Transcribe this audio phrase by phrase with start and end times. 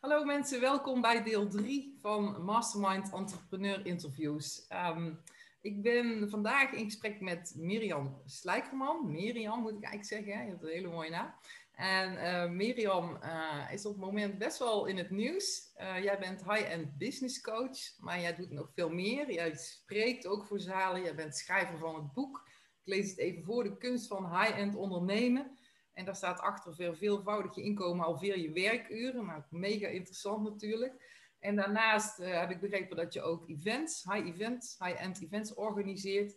[0.00, 4.66] Hallo mensen, welkom bij deel 3 van Mastermind Entrepreneur Interviews.
[4.68, 5.12] Ehm,
[5.60, 9.10] ik ben vandaag in gesprek met Mirjam Slijkerman.
[9.10, 11.34] Mirjam moet ik eigenlijk zeggen, je hebt een hele mooie naam.
[11.72, 15.72] En uh, Mirjam uh, is op het moment best wel in het nieuws.
[15.80, 19.32] Uh, jij bent high-end business coach, maar jij doet nog veel meer.
[19.32, 22.48] Jij spreekt ook voor zalen, jij bent schrijver van het boek.
[22.84, 25.58] Ik lees het even voor, de kunst van high-end ondernemen.
[26.00, 29.26] En daar staat achter veel veelvoudig je inkomen, halveer je werkuren.
[29.26, 31.24] Nou, mega interessant natuurlijk.
[31.38, 36.36] En daarnaast uh, heb ik begrepen dat je ook events, high events, high-end events organiseert.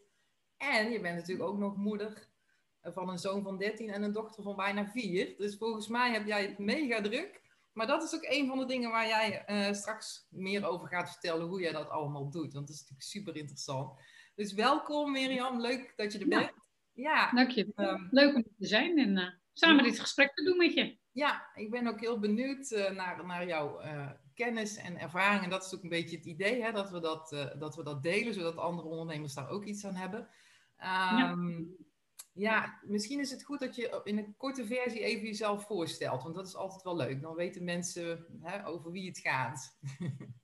[0.57, 2.27] En je bent natuurlijk ook nog moeder
[2.81, 5.33] van een zoon van 13 en een dochter van bijna 4.
[5.37, 7.41] Dus volgens mij heb jij het mega druk.
[7.73, 11.11] Maar dat is ook een van de dingen waar jij uh, straks meer over gaat
[11.11, 12.53] vertellen, hoe jij dat allemaal doet.
[12.53, 13.99] Want dat is natuurlijk super interessant.
[14.35, 16.51] Dus welkom Mirjam, leuk dat je er bent.
[16.93, 17.71] Ja, dank je.
[17.75, 20.97] Um, leuk om te zijn en uh, samen dit gesprek te doen met je.
[21.11, 25.43] Ja, ik ben ook heel benieuwd uh, naar, naar jouw uh, kennis en ervaring.
[25.43, 27.83] En dat is ook een beetje het idee, hè, dat, we dat, uh, dat we
[27.83, 30.19] dat delen, zodat andere ondernemers daar ook iets aan hebben.
[30.19, 31.75] Um,
[32.33, 32.53] ja.
[32.53, 32.79] ja.
[32.81, 36.47] misschien is het goed dat je in een korte versie even jezelf voorstelt, want dat
[36.47, 37.21] is altijd wel leuk.
[37.21, 39.77] Dan weten mensen hè, over wie het gaat.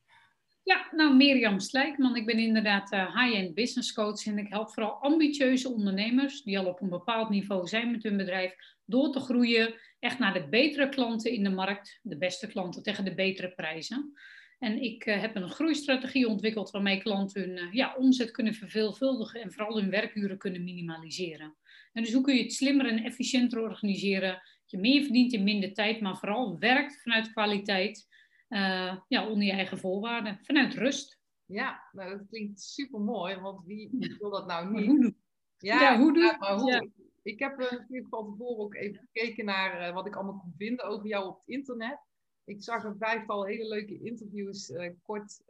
[0.63, 4.91] Ja, nou Mirjam Slijkman, ik ben inderdaad uh, high-end business coach en ik help vooral
[4.91, 9.73] ambitieuze ondernemers die al op een bepaald niveau zijn met hun bedrijf door te groeien
[9.99, 14.13] echt naar de betere klanten in de markt, de beste klanten tegen de betere prijzen.
[14.59, 19.41] En ik uh, heb een groeistrategie ontwikkeld waarmee klanten hun uh, ja, omzet kunnen verveelvuldigen
[19.41, 21.55] en vooral hun werkuren kunnen minimaliseren.
[21.93, 25.43] En dus hoe kun je het slimmer en efficiënter organiseren, dat je meer verdient in
[25.43, 28.07] minder tijd, maar vooral werkt vanuit kwaliteit
[28.49, 31.19] uh, ja, onder je eigen voorwaarden, vanuit rust.
[31.45, 34.85] Ja, nou, dat klinkt super mooi, want wie wil dat nou niet?
[34.85, 35.15] Hoe
[35.57, 36.63] ja, ja, hoe doe ja?
[36.65, 36.87] Ja.
[37.21, 40.53] Ik heb uh, natuurlijk van tevoren ook even gekeken naar uh, wat ik allemaal kon
[40.57, 41.99] vinden over jou op het internet.
[42.43, 45.43] Ik zag een vijftal hele leuke interviews kort,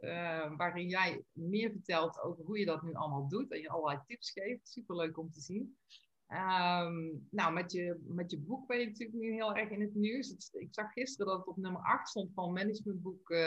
[0.56, 4.30] waarin jij meer vertelt over hoe je dat nu allemaal doet en je allerlei tips
[4.30, 4.68] geeft.
[4.68, 5.76] Super leuk om te zien.
[6.32, 9.94] Um, nou, met je, met je boek ben je natuurlijk nu heel erg in het
[9.94, 10.50] nieuws.
[10.52, 13.46] Ik zag gisteren dat het op nummer 8 stond van managementboek uh,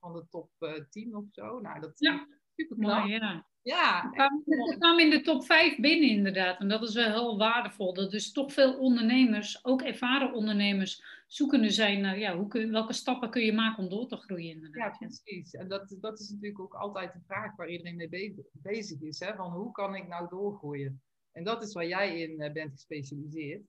[0.00, 1.60] van de top uh, 10 of zo.
[1.60, 2.14] Nou, dat ja.
[2.14, 3.06] is super knap.
[3.06, 3.46] ja.
[3.62, 4.10] Ja,
[4.44, 6.60] het kwam in de top 5 binnen inderdaad.
[6.60, 7.94] En dat is wel heel waardevol.
[7.94, 12.92] Dat dus toch veel ondernemers, ook ervaren ondernemers, zoekende zijn naar ja, hoe kun, welke
[12.92, 14.96] stappen kun je maken om door te groeien inderdaad.
[15.00, 15.54] Ja, precies.
[15.54, 19.20] En dat, dat is natuurlijk ook altijd een vraag waar iedereen mee bezig is.
[19.20, 19.34] Hè?
[19.34, 21.02] Van hoe kan ik nou doorgroeien?
[21.32, 23.62] En dat is waar jij in uh, bent gespecialiseerd.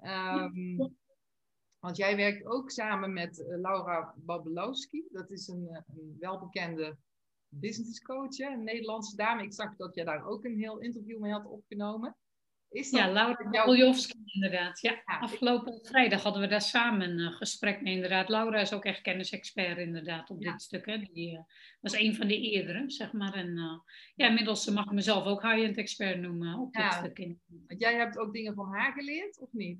[0.00, 0.90] Um, ja.
[1.78, 5.04] Want jij werkt ook samen met uh, Laura Babelowski.
[5.10, 6.96] Dat is een, uh, een welbekende
[7.48, 8.52] business coach, hè?
[8.52, 9.42] een Nederlandse dame.
[9.42, 12.16] Ik zag dat jij daar ook een heel interview mee had opgenomen.
[12.70, 14.80] Is dat ja, Laura Babelowski inderdaad.
[14.80, 18.28] Ja, ja, afgelopen vrijdag hadden we daar samen een gesprek mee inderdaad.
[18.28, 20.52] Laura is ook echt kennisexpert inderdaad op ja.
[20.52, 20.86] dit stuk.
[20.86, 20.98] Hè.
[20.98, 21.38] Die uh,
[21.80, 23.34] was een van de eerdere, zeg maar.
[23.34, 23.78] En uh,
[24.14, 27.16] ja, inmiddels mag ik mezelf ook high-end expert noemen op dit stuk.
[27.66, 29.78] Want jij hebt ook dingen van haar geleerd, of niet?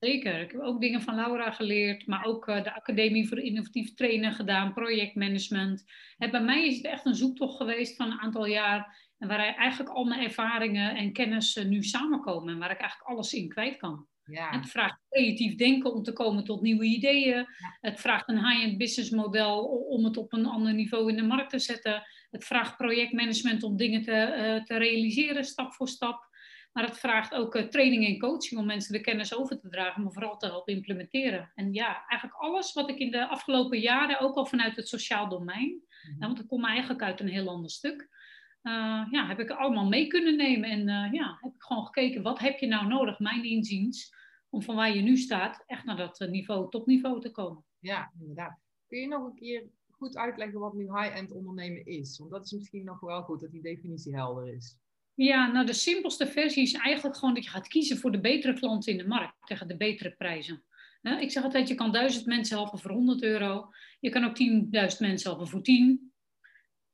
[0.00, 0.40] Zeker.
[0.40, 4.74] Ik heb ook dingen van Laura geleerd, maar ook de Academie voor Innovatief Trainen gedaan,
[4.74, 5.84] projectmanagement.
[6.18, 9.38] En bij mij is het echt een zoektocht geweest van een aantal jaar en waar
[9.38, 13.76] eigenlijk al mijn ervaringen en kennis nu samenkomen en waar ik eigenlijk alles in kwijt
[13.76, 14.06] kan.
[14.24, 14.50] Ja.
[14.50, 17.36] Het vraagt creatief denken om te komen tot nieuwe ideeën.
[17.36, 17.46] Ja.
[17.80, 21.50] Het vraagt een high-end business model om het op een ander niveau in de markt
[21.50, 22.02] te zetten.
[22.30, 26.34] Het vraagt projectmanagement om dingen te, uh, te realiseren, stap voor stap.
[26.72, 30.02] Maar het vraagt ook uh, training en coaching om mensen de kennis over te dragen,
[30.02, 31.52] maar vooral te helpen implementeren.
[31.54, 35.28] En ja, eigenlijk alles wat ik in de afgelopen jaren, ook al vanuit het sociaal
[35.28, 36.20] domein, mm-hmm.
[36.20, 38.08] want ik kom eigenlijk uit een heel ander stuk,
[38.66, 40.70] uh, ja, heb ik allemaal mee kunnen nemen.
[40.70, 44.14] En uh, ja, heb ik gewoon gekeken, wat heb je nou nodig, mijn inziens,
[44.48, 47.64] om van waar je nu staat, echt naar dat uh, niveau, topniveau te komen.
[47.78, 48.60] Ja, inderdaad.
[48.86, 52.18] Kun je nog een keer goed uitleggen wat nu high-end ondernemen is?
[52.18, 54.78] Want dat is misschien nog wel goed, dat die definitie helder is.
[55.14, 58.52] Ja, nou de simpelste versie is eigenlijk gewoon dat je gaat kiezen voor de betere
[58.54, 60.64] klanten in de markt, tegen de betere prijzen.
[61.02, 63.68] Ik zeg altijd, je kan duizend mensen helpen voor 100 euro.
[64.00, 64.36] Je kan ook
[64.92, 66.12] 10.000 mensen helpen voor 10.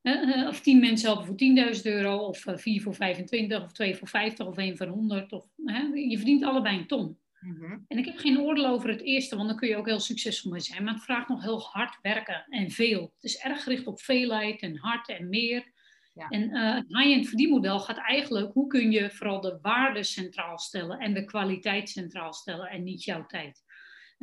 [0.03, 3.97] Uh, of 10 mensen helpen voor 10.000 euro, of uh, 4 voor 25, of 2
[3.97, 5.33] voor 50, of 1 voor 100.
[5.33, 7.19] Of, uh, je verdient allebei een ton.
[7.41, 7.85] Mm-hmm.
[7.89, 10.51] En ik heb geen oordeel over het eerste, want dan kun je ook heel succesvol
[10.51, 10.85] mee zijn.
[10.85, 13.01] Maar het vraagt nog heel hard werken en veel.
[13.01, 15.73] Het is erg gericht op veelheid en hard en meer.
[16.15, 16.29] Ja.
[16.29, 20.99] En uh, het high-end verdienmodel gaat eigenlijk, hoe kun je vooral de waarde centraal stellen
[20.99, 23.62] en de kwaliteit centraal stellen en niet jouw tijd.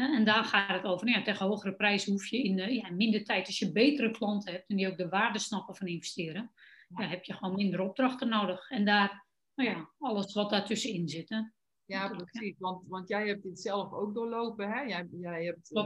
[0.07, 1.05] En daar gaat het over.
[1.05, 3.45] Nou ja, tegen hogere prijzen hoef je in ja, minder tijd.
[3.45, 6.51] Als je betere klanten hebt en die ook de waarde snappen van investeren,
[6.97, 7.07] ja.
[7.07, 8.69] heb je gewoon minder opdrachten nodig.
[8.69, 9.25] En daar,
[9.55, 11.29] nou ja, alles wat daartussenin zit.
[11.29, 11.41] Hè.
[11.85, 12.55] Ja, precies.
[12.57, 14.71] Want, want jij hebt dit zelf ook doorlopen.
[14.71, 14.81] Hè?
[14.81, 15.85] Jij, jij hebt uh,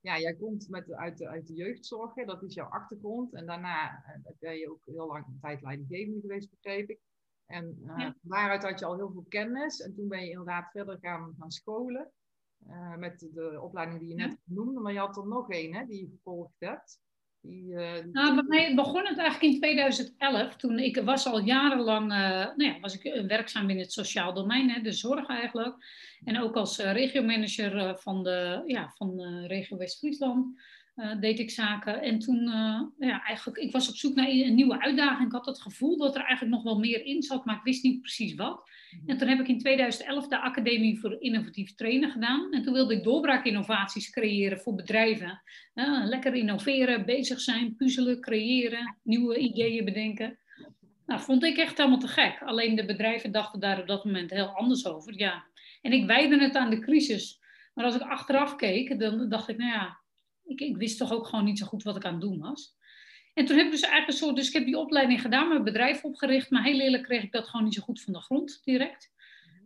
[0.00, 3.34] ja, jij komt met, uit, de, uit de jeugdzorg, dat is jouw achtergrond.
[3.34, 6.98] En daarna uh, ben je ook heel lang een tijd leidinggevende geweest, begreep ik.
[7.46, 8.16] En uh, ja.
[8.20, 9.80] daaruit had je al heel veel kennis.
[9.80, 12.12] En toen ben je inderdaad verder gaan, gaan scholen.
[12.68, 14.80] Uh, met de opleiding die je net noemde.
[14.80, 17.00] Maar je had er nog één hè, die je gevolgd hebt.
[17.40, 18.12] Die, die...
[18.12, 20.56] Nou, bij mij begon het eigenlijk in 2011.
[20.56, 24.80] Toen ik was al jarenlang nou ja, was ik werkzaam in het sociaal domein, hè,
[24.80, 25.74] de zorg eigenlijk.
[26.24, 30.60] En ook als regiomanager van de ja, van, regio West-Friesland.
[30.96, 32.02] Uh, deed ik zaken.
[32.02, 35.26] En toen, uh, ja, eigenlijk, ik was op zoek naar een nieuwe uitdaging.
[35.26, 37.82] Ik had het gevoel dat er eigenlijk nog wel meer in zat, maar ik wist
[37.82, 38.70] niet precies wat.
[38.90, 39.10] Mhm.
[39.10, 42.52] En toen heb ik in 2011 de Academie voor Innovatief Trainen gedaan.
[42.52, 45.42] En toen wilde ik doorbraakinnovaties creëren voor bedrijven.
[45.74, 50.38] Uh, lekker innoveren, bezig zijn, puzzelen, creëren, nieuwe ideeën bedenken.
[51.06, 52.42] Nou, vond ik echt helemaal te gek.
[52.42, 55.18] Alleen de bedrijven dachten daar op dat moment heel anders over.
[55.18, 55.44] Ja.
[55.82, 57.40] En ik wijde het aan de crisis.
[57.74, 59.98] Maar als ik achteraf keek, dan dacht ik, nou ja,
[60.46, 62.76] ik, ik, wist toch ook gewoon niet zo goed wat ik aan het doen was.
[63.34, 65.64] En toen heb ik dus eigenlijk een soort, dus ik heb die opleiding gedaan, mijn
[65.64, 68.60] bedrijf opgericht, maar heel eerlijk kreeg ik dat gewoon niet zo goed van de grond
[68.64, 69.14] direct.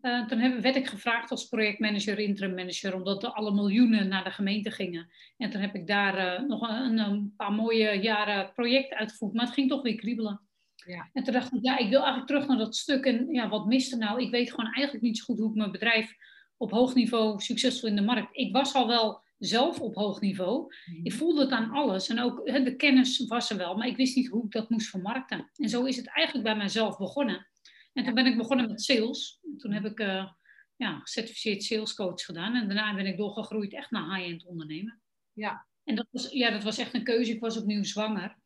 [0.02, 4.24] Uh, toen heb, werd ik gevraagd als projectmanager, interim manager, omdat er alle miljoenen naar
[4.24, 5.10] de gemeente gingen.
[5.36, 9.44] En toen heb ik daar uh, nog een, een, paar mooie jaren project uitgevoerd, maar
[9.44, 10.40] het ging toch weer kriebelen.
[10.86, 11.10] Ja.
[11.12, 13.04] En toen dacht ik, ja, ik wil eigenlijk terug naar dat stuk.
[13.04, 14.22] En ja, wat miste nou?
[14.22, 16.14] Ik weet gewoon eigenlijk niet zo goed hoe ik mijn bedrijf
[16.56, 18.36] op hoog niveau succesvol in de markt.
[18.36, 20.74] Ik was al wel zelf op hoog niveau.
[20.84, 21.00] Mhm.
[21.06, 24.16] Ik voelde het aan alles en ook de kennis was er wel, maar ik wist
[24.16, 25.50] niet hoe ik dat moest vermarkten.
[25.54, 27.48] En zo is het eigenlijk bij mijzelf begonnen.
[27.92, 29.40] En toen ben ik begonnen met sales.
[29.56, 30.30] toen heb ik uh,
[30.76, 35.00] ja, gecertificeerd salescoach gedaan en daarna ben ik doorgegroeid echt naar high-end ondernemen.
[35.32, 35.66] Ja.
[35.84, 37.32] En dat was, ja, dat was echt een keuze.
[37.32, 38.38] Ik was opnieuw zwanger.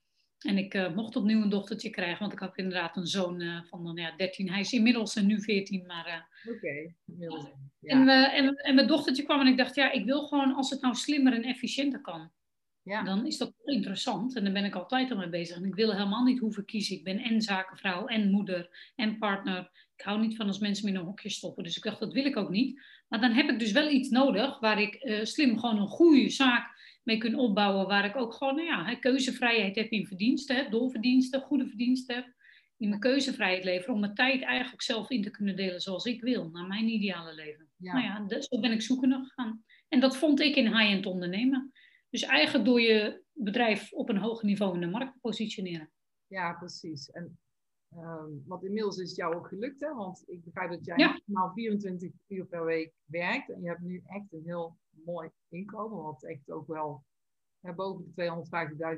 [0.44, 3.60] En ik uh, mocht opnieuw een dochtertje krijgen, want ik had inderdaad een zoon uh,
[3.64, 4.50] van ja, 13.
[4.50, 6.28] Hij is inmiddels nu 14, maar...
[6.48, 7.50] Oké, ja.
[7.80, 10.80] en, en, en, mijn dochtertje kwam en ik dacht, ja, ik wil gewoon als het
[10.80, 12.30] nou slimmer en efficiënter kan.
[12.82, 13.02] Ja.
[13.02, 15.56] Dan is dat interessant en daar ben ik altijd al mee bezig.
[15.56, 16.96] En ik wil helemaal niet hoeven kiezen.
[16.96, 19.70] Ik ben en zakenvrouw en moeder en partner.
[19.96, 21.64] Ik hou niet van als mensen me in een hokje stoppen.
[21.64, 22.82] Dus ik dacht, dat wil ik ook niet.
[23.08, 26.73] Maar dan heb ik dus wel iets nodig waar ik slim gewoon een goede zaak
[27.04, 27.86] mee kunnen opbouwen.
[27.86, 32.32] Waar ik ook gewoon nou ja, keuzevrijheid heb in verdiensten, doorverdiensten, goede verdiensten heb.
[32.76, 36.20] Die mijn keuzevrijheid leveren om mijn tijd eigenlijk zelf in te kunnen delen zoals ik
[36.20, 37.68] wil, naar mijn ideale leven.
[37.76, 39.64] Nou ja, dus zo ben ik zoekende gegaan.
[39.88, 41.72] En dat vond ik in high-end ondernemen.
[42.10, 45.90] Dus eigenlijk door je bedrijf op een hoger niveau in de markt te positioneren.
[46.26, 47.10] Ja, precies.
[47.10, 47.38] En
[47.96, 49.94] um, want inmiddels is het jou ook gelukt, hè?
[49.94, 51.08] Want ik begrijp dat jij ja.
[51.08, 53.50] maximaal 24 uur per week werkt.
[53.50, 57.04] En je hebt nu echt een heel mooi inkomen, wat echt ook wel
[57.60, 58.44] hè, boven de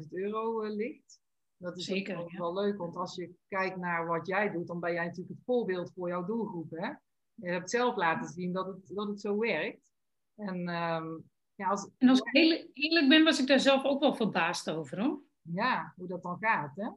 [0.03, 1.21] 250.000 euro uh, ligt.
[1.57, 4.81] Dat is Zeker, ook wel leuk, want als je kijkt naar wat jij doet, dan
[4.81, 6.71] ben jij natuurlijk het voorbeeld voor jouw doelgroep.
[6.71, 6.89] Hè?
[7.35, 9.93] Je hebt zelf laten zien dat het, dat het zo werkt.
[10.35, 14.01] En, um, ja, als, en als ik heel eerlijk ben, was ik daar zelf ook
[14.01, 15.23] wel verbaasd over hoor.
[15.43, 16.77] Ja, hoe dat dan gaat.
[16.77, 16.89] Hè?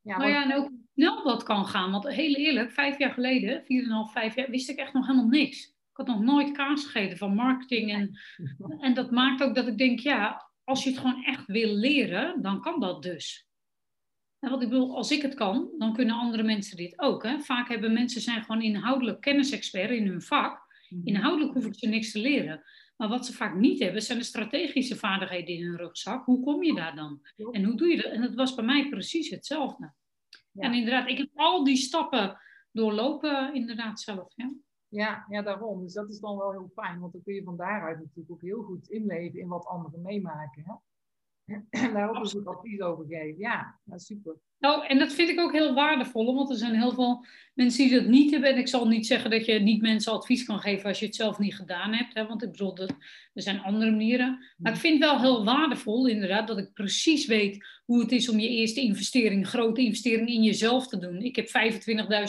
[0.00, 1.90] Ja, nou ja, en ook snel dat kan gaan.
[1.90, 5.06] Want heel eerlijk, vijf jaar geleden, vier en half, vijf jaar, wist ik echt nog
[5.06, 5.74] helemaal niks.
[6.00, 7.92] Had nog nooit kaas gegeten van marketing.
[7.92, 8.18] En,
[8.86, 12.42] en dat maakt ook dat ik denk, ja, als je het gewoon echt wil leren,
[12.42, 13.48] dan kan dat dus.
[14.38, 17.22] En wat ik bedoel, als ik het kan, dan kunnen andere mensen dit ook.
[17.22, 17.40] Hè?
[17.40, 20.66] Vaak hebben mensen zijn gewoon inhoudelijk kennisexpert in hun vak.
[20.88, 21.06] Mhm.
[21.06, 22.62] Inhoudelijk hoef ik ze niks te leren.
[22.96, 26.24] Maar wat ze vaak niet hebben, zijn de strategische vaardigheden in hun rugzak.
[26.24, 27.20] Hoe kom je daar dan?
[27.50, 28.12] En hoe doe je dat?
[28.12, 29.92] En dat was bij mij precies hetzelfde.
[30.54, 32.38] En inderdaad, ik heb al die stappen
[32.72, 34.32] doorlopen, inderdaad zelf.
[34.36, 34.52] Ja.
[34.90, 35.82] Ja, ja, daarom.
[35.82, 38.42] Dus dat is dan wel heel fijn, want dan kun je van daaruit natuurlijk ook
[38.42, 40.64] heel goed inleven in wat anderen meemaken.
[40.66, 40.74] Hè?
[41.92, 43.38] Daar ook advies over geven.
[43.38, 44.36] Ja, super.
[44.58, 47.98] Nou, en dat vind ik ook heel waardevol, want er zijn heel veel mensen die
[47.98, 48.50] dat niet hebben.
[48.50, 51.14] En ik zal niet zeggen dat je niet mensen advies kan geven als je het
[51.14, 52.14] zelf niet gedaan hebt.
[52.14, 52.26] Hè?
[52.26, 52.96] Want ik bedoel, er
[53.34, 54.44] zijn andere manieren.
[54.56, 58.28] Maar ik vind het wel heel waardevol, inderdaad, dat ik precies weet hoe het is
[58.28, 61.22] om je eerste investering, grote investering in jezelf te doen.
[61.22, 61.54] Ik heb 25.000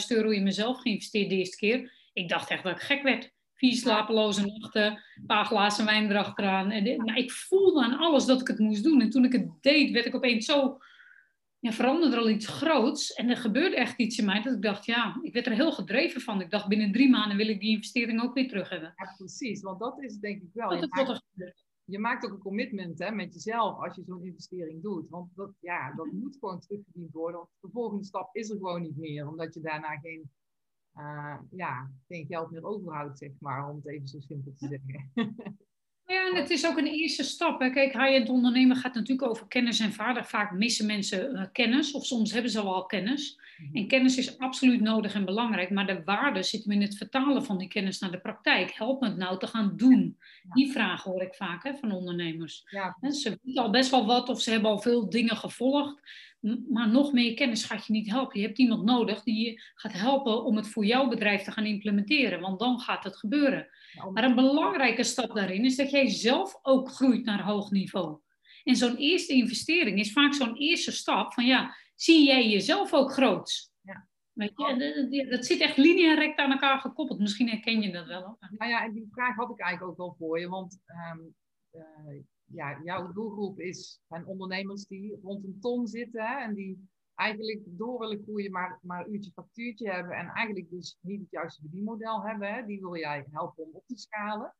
[0.08, 2.00] euro in mezelf geïnvesteerd de eerste keer.
[2.12, 3.32] Ik dacht echt dat ik gek werd.
[3.54, 6.70] Vier slapeloze nachten, een paar glazen wijn erachteraan.
[6.70, 9.00] En, maar ik voelde aan alles dat ik het moest doen.
[9.00, 10.78] En toen ik het deed, werd ik opeens zo
[11.62, 13.12] ja, veranderde er al iets groots.
[13.12, 15.72] En er gebeurde echt iets in mij dat ik dacht, ja, ik werd er heel
[15.72, 16.40] gedreven van.
[16.40, 18.92] Ik dacht, binnen drie maanden wil ik die investering ook weer terug hebben.
[18.96, 19.60] Ja, precies.
[19.60, 20.74] Want dat is denk ik wel.
[20.74, 21.22] je, maakt,
[21.84, 25.08] je maakt ook een commitment hè, met jezelf als je zo'n investering doet.
[25.08, 27.36] Want dat, ja, dat moet gewoon terugverdiend worden.
[27.36, 29.28] Want de volgende stap is er gewoon niet meer.
[29.28, 30.30] Omdat je daarna geen,
[30.96, 33.68] uh, ja, geen geld meer overhoudt, zeg maar.
[33.68, 35.10] Om het even zo simpel te zeggen.
[36.06, 37.60] Ja, en het is ook een eerste stap.
[37.60, 37.70] Hè.
[37.70, 40.28] Kijk, high-end ondernemen gaat natuurlijk over kennis en vaardig.
[40.28, 43.40] Vaak missen mensen uh, kennis, of soms hebben ze al kennis.
[43.56, 43.76] Mhm.
[43.76, 47.44] En kennis is absoluut nodig en belangrijk, maar de waarde zit hem in het vertalen
[47.44, 48.72] van die kennis naar de praktijk.
[48.72, 50.18] Help me het nou te gaan doen.
[50.52, 52.62] Die vraag hoor ik vaak hè, van ondernemers.
[52.70, 52.96] Ja.
[53.10, 56.00] Ze weten al best wel wat of ze hebben al veel dingen gevolgd,
[56.68, 58.40] maar nog meer kennis gaat je niet helpen.
[58.40, 61.66] Je hebt iemand nodig die je gaat helpen om het voor jouw bedrijf te gaan
[61.66, 63.68] implementeren, want dan gaat het gebeuren.
[64.12, 68.18] Maar een belangrijke stap daarin is dat jij zelf ook groeit naar hoog niveau.
[68.64, 73.12] En zo'n eerste investering is vaak zo'n eerste stap van ja, zie jij jezelf ook
[73.12, 73.70] groot?
[73.80, 74.08] Ja.
[74.32, 77.18] Weet je, dat zit echt lineair aan elkaar gekoppeld.
[77.18, 78.36] Misschien herken je dat wel.
[78.58, 80.48] Nou ja, en die vraag had ik eigenlijk ook wel voor je.
[80.48, 81.18] Want ehm,
[81.70, 82.22] eh,
[82.54, 87.60] ja, jouw doelgroep is, zijn ondernemers die rond een ton zitten hè, en die eigenlijk
[87.64, 92.22] door willen groeien, maar, maar uurtje factuurtje hebben en eigenlijk dus niet het juiste verdienmodel
[92.22, 92.54] hebben.
[92.54, 92.66] Hè.
[92.66, 94.54] Die wil jij helpen om op te schalen.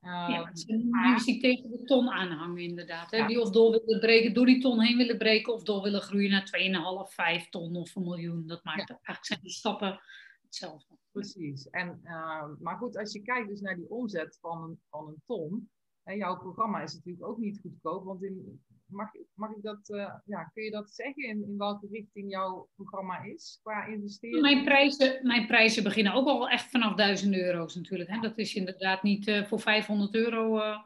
[0.00, 0.50] Uh, ja,
[0.90, 3.10] mensen die tegen de ton aanhangen inderdaad.
[3.10, 3.26] Hè?
[3.26, 6.30] Die of door willen breken, door die ton heen willen breken of door willen groeien
[6.30, 8.46] naar 2,5, 5 ton of een miljoen.
[8.46, 10.00] Dat maakt eigenlijk zijn die stappen
[10.42, 10.96] hetzelfde.
[11.10, 11.70] Precies.
[11.70, 15.22] En, uh, maar goed, als je kijkt dus naar die omzet van een, van een
[15.26, 15.70] ton,
[16.16, 20.44] jouw programma is natuurlijk ook niet goedkoop, want in, mag, mag ik dat, uh, ja,
[20.54, 24.40] kun je dat zeggen in, in welke richting jouw programma is qua investeren?
[24.40, 28.10] Mijn prijzen, mijn prijzen beginnen ook al echt vanaf 1000 euro's natuurlijk.
[28.10, 28.20] Hè?
[28.20, 30.56] Dat is inderdaad niet uh, voor 500 euro.
[30.56, 30.78] Uh,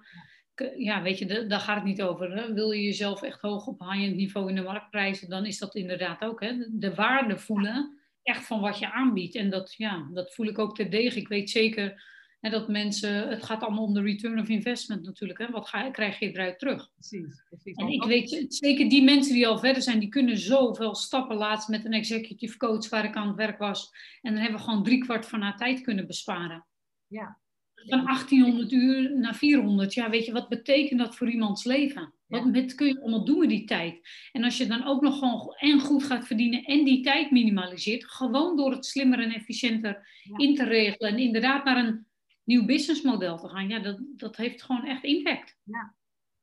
[0.77, 2.55] ja, weet je, daar gaat het niet over.
[2.55, 5.75] Wil je jezelf echt hoog op high-end niveau in de markt prijzen, dan is dat
[5.75, 6.41] inderdaad ook.
[6.41, 6.67] Hè?
[6.71, 9.35] De waarde voelen echt van wat je aanbiedt.
[9.35, 11.19] En dat, ja, dat voel ik ook terdege.
[11.19, 12.03] Ik weet zeker
[12.43, 15.39] en dat mensen, het gaat allemaal om de return of investment natuurlijk.
[15.39, 15.51] Hè?
[15.51, 16.91] Wat ga, krijg je eruit terug?
[16.93, 17.43] Precies.
[17.49, 17.77] precies.
[17.77, 21.69] En ik weet zeker die mensen die al verder zijn, die kunnen zoveel stappen laatst
[21.69, 23.91] met een executive coach waar ik aan het werk was.
[24.21, 26.67] En dan hebben we gewoon driekwart van haar tijd kunnen besparen.
[27.07, 27.41] Ja.
[27.75, 29.95] Van 1800 uur naar 400.
[29.95, 32.15] Ja, weet je, wat betekent dat voor iemands leven?
[32.27, 34.09] Wat met, kun je allemaal doen met die tijd?
[34.33, 38.05] En als je dan ook nog gewoon en goed gaat verdienen en die tijd minimaliseert,
[38.05, 40.07] gewoon door het slimmer en efficiënter
[40.37, 42.07] in te regelen en inderdaad naar een
[42.45, 45.59] nieuw businessmodel te gaan, ja, dat, dat heeft gewoon echt impact.
[45.63, 45.95] Ja,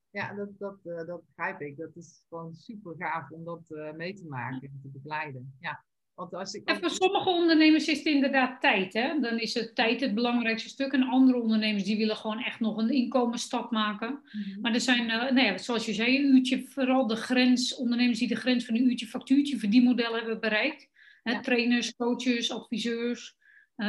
[0.10, 1.78] ja dat, dat, uh, dat begrijp ik.
[1.78, 5.56] Dat is gewoon super gaaf om dat uh, mee te maken en te begeleiden.
[5.60, 5.84] Ja.
[6.14, 8.94] Want als ik en voor sommige ondernemers is het inderdaad tijd.
[8.94, 9.20] Hè?
[9.20, 10.92] Dan is het tijd het belangrijkste stuk.
[10.92, 14.10] En andere ondernemers die willen gewoon echt nog een inkomensstap maken.
[14.10, 14.62] Mm-hmm.
[14.62, 18.20] Maar er zijn, uh, nou ja, zoals je zei, een uurtje, vooral de grens, ondernemers
[18.20, 20.90] die de grens van een uurtje factuurtje verdienmodel hebben bereikt.
[21.24, 21.42] Hè?
[21.42, 23.38] Trainers, coaches, adviseurs,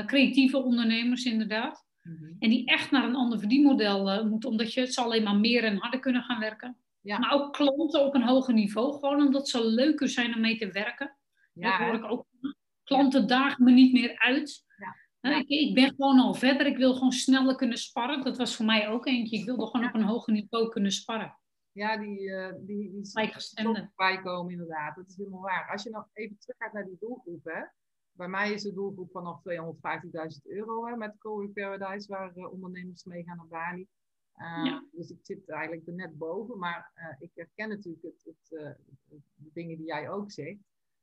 [0.06, 1.88] creatieve ondernemers inderdaad.
[2.10, 2.34] Mhm.
[2.38, 5.36] En die echt naar een ander verdienmodel uh, moeten, omdat je, het zal alleen maar
[5.36, 6.76] meer en harder kunnen gaan werken.
[7.00, 7.18] Ja.
[7.18, 10.70] Maar ook klanten op een hoger niveau, gewoon omdat ze leuker zijn om mee te
[10.70, 11.16] werken.
[11.52, 12.26] Ja, dat hoor ik ook.
[12.84, 14.64] Klanten dagen me niet meer uit.
[15.20, 15.36] Ja.
[15.38, 18.24] Ik, ik, ben gewoon al verder, ik wil gewoon sneller kunnen sparren.
[18.24, 19.38] Dat was voor mij ook eentje.
[19.38, 21.38] Ik wilde gewoon op een hoger niveau kunnen sparren.
[21.72, 24.96] Ja, die, uh, die, die bijkomen inderdaad.
[24.96, 25.68] Dat is helemaal waar.
[25.72, 27.44] Als je nog even terug gaat naar die doelgroep,
[28.20, 33.04] bij mij is de doelgroep vanaf 250.000 euro hè, met Covid Paradise, waar uh, ondernemers
[33.04, 33.86] mee gaan naar Bali.
[34.36, 38.76] Uh, Dus ik zit eigenlijk er net boven, maar uh, ik herken natuurlijk het, het,
[39.34, 40.58] de dingen die jij ook zegt.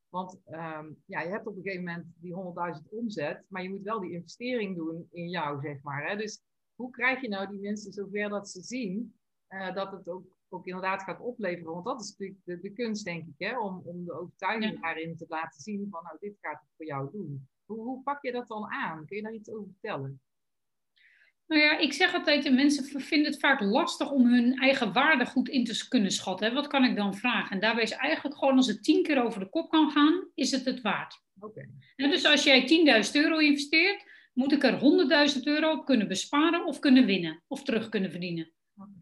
[0.09, 2.35] Want um, ja, je hebt op een gegeven moment die
[2.81, 6.09] 100.000 omzet, maar je moet wel die investering doen in jou, zeg maar.
[6.09, 6.15] Hè?
[6.15, 6.41] Dus
[6.75, 9.15] hoe krijg je nou die mensen zover dat ze zien
[9.49, 11.73] dat het ook ook inderdaad gaat opleveren.
[11.73, 13.59] Want dat is natuurlijk de, de kunst, denk ik, hè?
[13.59, 17.11] Om, om de overtuiging daarin te laten zien van, nou, dit gaat het voor jou
[17.11, 17.47] doen.
[17.65, 19.05] Hoe, hoe pak je dat dan aan?
[19.05, 20.21] Kun je daar iets over vertellen?
[21.47, 25.49] Nou ja, ik zeg altijd, mensen vinden het vaak lastig om hun eigen waarde goed
[25.49, 26.53] in te kunnen schatten.
[26.53, 27.51] Wat kan ik dan vragen?
[27.51, 30.51] En daarbij is eigenlijk gewoon, als het tien keer over de kop kan gaan, is
[30.51, 31.21] het het waard.
[31.39, 31.69] Oké.
[31.95, 34.79] Dus als jij 10.000 euro investeert, moet ik er
[35.35, 38.51] 100.000 euro op kunnen besparen of kunnen winnen of terug kunnen verdienen.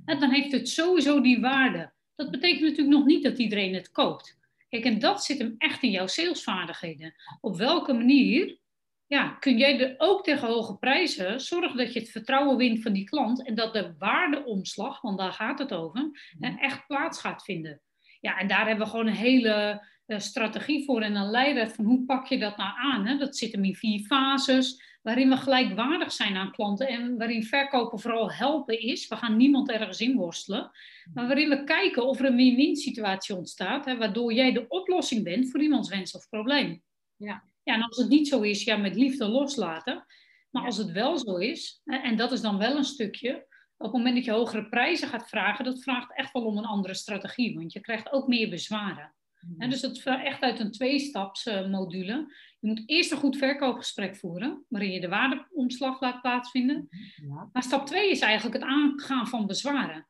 [0.05, 1.93] Dan heeft het sowieso die waarde.
[2.15, 4.37] Dat betekent natuurlijk nog niet dat iedereen het koopt.
[4.69, 7.13] Kijk, en dat zit hem echt in jouw salesvaardigheden.
[7.41, 8.59] Op welke manier
[9.07, 12.93] ja, kun jij er ook tegen hoge prijzen zorgen dat je het vertrouwen wint van
[12.93, 16.11] die klant en dat de waardeomslag, want daar gaat het over,
[16.59, 17.81] echt plaats gaat vinden.
[18.19, 21.85] Ja, en daar hebben we gewoon een hele uh, strategie voor en een leider van
[21.85, 23.05] hoe pak je dat nou aan.
[23.05, 23.17] Hè?
[23.17, 27.99] Dat zit hem in vier fases waarin we gelijkwaardig zijn aan klanten en waarin verkopen
[27.99, 29.07] vooral helpen is.
[29.07, 30.71] We gaan niemand ergens inworstelen,
[31.13, 35.23] maar waarin we kijken of er een win-win situatie ontstaat, hè, waardoor jij de oplossing
[35.23, 36.83] bent voor iemands wens of probleem.
[37.15, 37.43] Ja.
[37.63, 40.05] ja, en als het niet zo is, ja, met liefde loslaten.
[40.49, 43.47] Maar als het wel zo is, en dat is dan wel een stukje,
[43.77, 46.65] op het moment dat je hogere prijzen gaat vragen, dat vraagt echt wel om een
[46.65, 49.15] andere strategie, want je krijgt ook meer bezwaren.
[49.47, 49.69] Mhm.
[49.69, 52.33] dus dat is echt uit een tweestapsmodule.
[52.59, 56.87] je moet eerst een goed verkoopgesprek voeren, waarin je de waardeomslag laat plaatsvinden.
[56.89, 57.49] Mhm, ja.
[57.51, 60.07] Maar stap twee is eigenlijk het aangaan van bezwaren.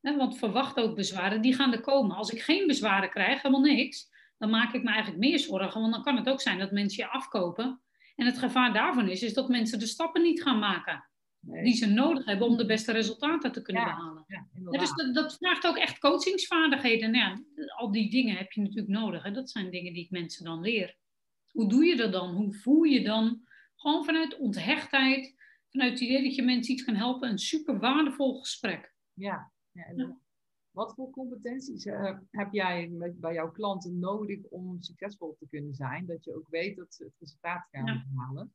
[0.00, 2.16] want verwacht ook bezwaren, die gaan er komen.
[2.16, 4.08] Als ik geen bezwaren krijg, helemaal niks,
[4.38, 5.80] dan maak ik me eigenlijk meer zorgen.
[5.80, 7.82] Want dan kan het ook zijn dat mensen je afkopen.
[8.14, 11.09] En het gevaar daarvan is, is dat mensen de stappen niet gaan maken.
[11.40, 14.24] Die ze nodig hebben om de beste resultaten te kunnen behalen.
[14.26, 14.46] Ja,
[14.78, 17.10] dus dat, dat, vraagt ook echt coachingsvaardigheden.
[17.10, 17.44] Nou
[17.76, 19.22] al die dingen heb je natuurlijk nodig.
[19.22, 19.30] Hè.
[19.30, 20.96] Dat zijn dingen die ik mensen dan leer.
[21.50, 22.34] Hoe doe je dat dan?
[22.34, 23.48] Hoe voel je dan?
[23.76, 25.34] Gewoon vanuit onthechtheid,
[25.70, 27.28] vanuit het idee dat je mensen iets kan helpen.
[27.28, 28.94] Een super waardevol gesprek.
[29.12, 30.18] Ja, ja
[30.70, 35.74] wat voor competenties uh, heb jij met, bij jouw klanten nodig om succesvol te kunnen
[35.74, 36.06] zijn?
[36.06, 38.04] Dat je ook weet dat ze het resultaat gaan ja.
[38.16, 38.54] halen.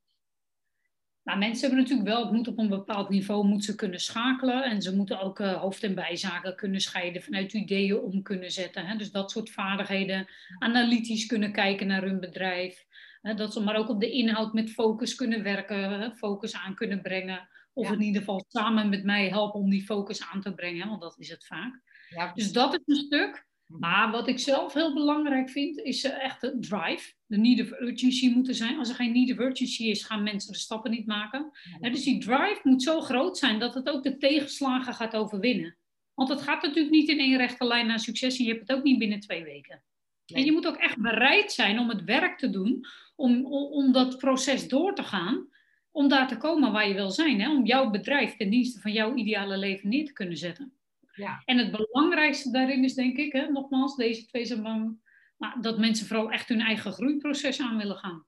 [1.25, 4.63] Nou, mensen hebben natuurlijk wel, moet op een bepaald niveau moeten ze kunnen schakelen.
[4.63, 8.86] En ze moeten ook uh, hoofd- en bijzaken kunnen scheiden, vanuit ideeën om kunnen zetten.
[8.86, 8.96] Hè?
[8.96, 10.27] Dus dat soort vaardigheden,
[10.60, 12.86] analytisch kunnen kijken naar hun bedrijf.
[13.22, 13.34] Hè?
[13.34, 16.12] Dat ze maar ook op de inhoud met focus kunnen werken, hè?
[16.12, 17.48] focus aan kunnen brengen.
[17.74, 21.01] Of in ieder geval samen met mij helpen om die focus aan te brengen, want
[21.01, 21.82] dat is het vaak.
[22.10, 22.34] Ja.
[22.34, 23.46] Dus dat is een stuk.
[23.68, 23.80] Mhm.
[23.80, 27.14] Maar wat ik zelf heel belangrijk vind, is uh, echt de drive.
[27.26, 28.78] De need of urgency moeten zijn.
[28.78, 31.52] Als er geen need of urgency is, gaan mensen de stappen niet maken.
[31.82, 35.78] dus die drive moet zo groot zijn dat het ook de tegenslagen gaat overwinnen.
[36.14, 38.78] Want het gaat natuurlijk niet in één rechte lijn naar succes en je hebt het
[38.78, 39.84] ook niet binnen twee weken.
[40.26, 44.18] En je moet ook echt bereid zijn om het werk te doen, om, om, dat
[44.18, 45.48] proces door te gaan,
[45.92, 47.42] om daar te komen waar je wil zijn.
[47.42, 47.50] Hè?
[47.50, 50.74] Om jouw bedrijf ten dienste van jouw ideale leven neer te kunnen zetten.
[51.16, 51.42] Ja.
[51.46, 54.98] En het belangrijkste daarin is denk ik, hè, nogmaals, deze twee zijn bang,
[55.38, 58.26] maar dat mensen vooral echt hun eigen groeiproces aan willen gaan.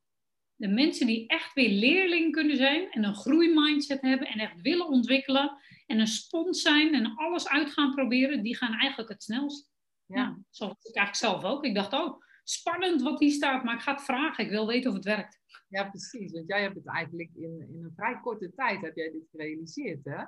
[0.55, 4.87] De mensen die echt weer leerling kunnen zijn en een groeimindset hebben en echt willen
[4.87, 9.71] ontwikkelen en een spons zijn en alles uit gaan proberen, die gaan eigenlijk het snelst.
[10.05, 10.17] Ja.
[10.17, 11.65] ja zoals ik eigenlijk zelf ook.
[11.65, 14.43] Ik dacht, oh, spannend wat hier staat, maar ik ga het vragen.
[14.43, 15.39] Ik wil weten of het werkt.
[15.67, 16.31] Ja, precies.
[16.31, 20.05] Want jij hebt het eigenlijk in, in een vrij korte tijd heb jij dit gerealiseerd,
[20.05, 20.23] hè?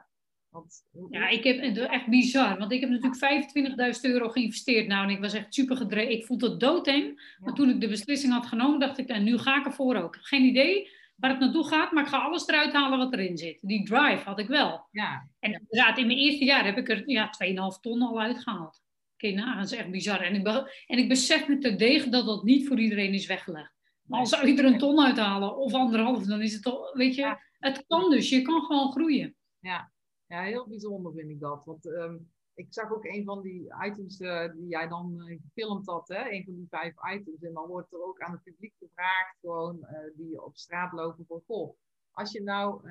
[0.50, 2.58] Want, ja, ik heb het echt bizar.
[2.58, 4.88] Want ik heb natuurlijk 25.000 euro geïnvesteerd.
[4.88, 6.12] Nou, en ik was echt super gedreven.
[6.12, 7.36] Ik vond het doodeng.
[7.40, 10.18] Maar toen ik de beslissing had genomen, dacht ik, en nu ga ik ervoor ook.
[10.22, 13.60] Geen idee waar het naartoe gaat, maar ik ga alles eruit halen wat erin zit.
[13.62, 14.88] Die drive had ik wel.
[14.92, 15.30] Ja.
[15.40, 17.30] En inderdaad, in mijn eerste jaar heb ik er ja,
[17.76, 18.82] 2,5 ton al uitgehaald.
[19.14, 20.22] Oké, nou, dat is echt bizar.
[20.22, 20.48] En ik,
[20.88, 23.74] en ik besef me te degen dat dat niet voor iedereen is weggelegd.
[24.04, 27.16] Maar als zou je er een ton uithalen of anderhalf, dan is het toch, weet
[27.16, 28.30] je, het kan dus.
[28.30, 29.36] Je kan gewoon groeien.
[29.60, 29.92] Ja,
[30.30, 31.66] ja, heel bijzonder vind ik dat.
[31.66, 32.18] Want ehm,
[32.54, 36.30] ik zag ook een van die items uh, die jij dan uh, gefilmd had, hè?
[36.30, 37.42] een van die vijf items.
[37.42, 41.26] En dan wordt er ook aan het publiek gevraagd, gewoon uh, die op straat lopen
[41.26, 41.76] van, goh,
[42.12, 42.82] als je nou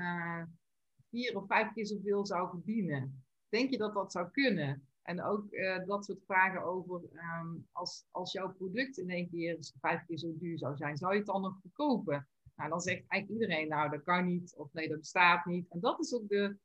[1.10, 4.82] vier of vijf keer zoveel zou verdienen, denk je dat dat zou kunnen?
[5.02, 5.50] En ook
[5.86, 10.36] dat soort vragen over um, als, als jouw product in één keer vijf keer zo
[10.38, 12.28] duur zou zijn, zou je het dan nog verkopen?
[12.56, 15.68] Nou, dan zegt eigenlijk iedereen, nou dat kan niet, of nee, dat bestaat niet.
[15.68, 16.56] En dat is ook de,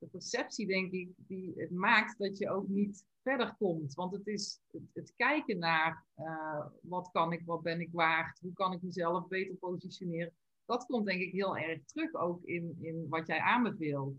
[0.00, 3.94] de perceptie, denk ik, die het maakt dat je ook niet verder komt.
[3.94, 4.60] Want het is
[4.92, 9.28] het, kijken naar uh, wat kan ik, wat ben ik waard, hoe kan ik mezelf
[9.28, 10.32] beter positioneren.
[10.64, 14.14] Dat komt denk ik heel erg terug ook in, in wat jij aanbeveelt.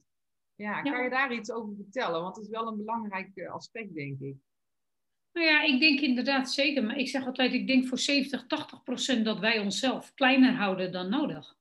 [0.56, 2.22] Ja, kan je daar iets over vertellen?
[2.22, 4.36] Want het is wel een belangrijk eh, aspect, denk ik.
[5.32, 6.84] Nou ja, ik denk inderdaad zeker.
[6.84, 10.92] Maar ik zeg altijd, ik denk voor 70, 80 procent dat wij onszelf kleiner houden
[10.92, 11.60] dan nodig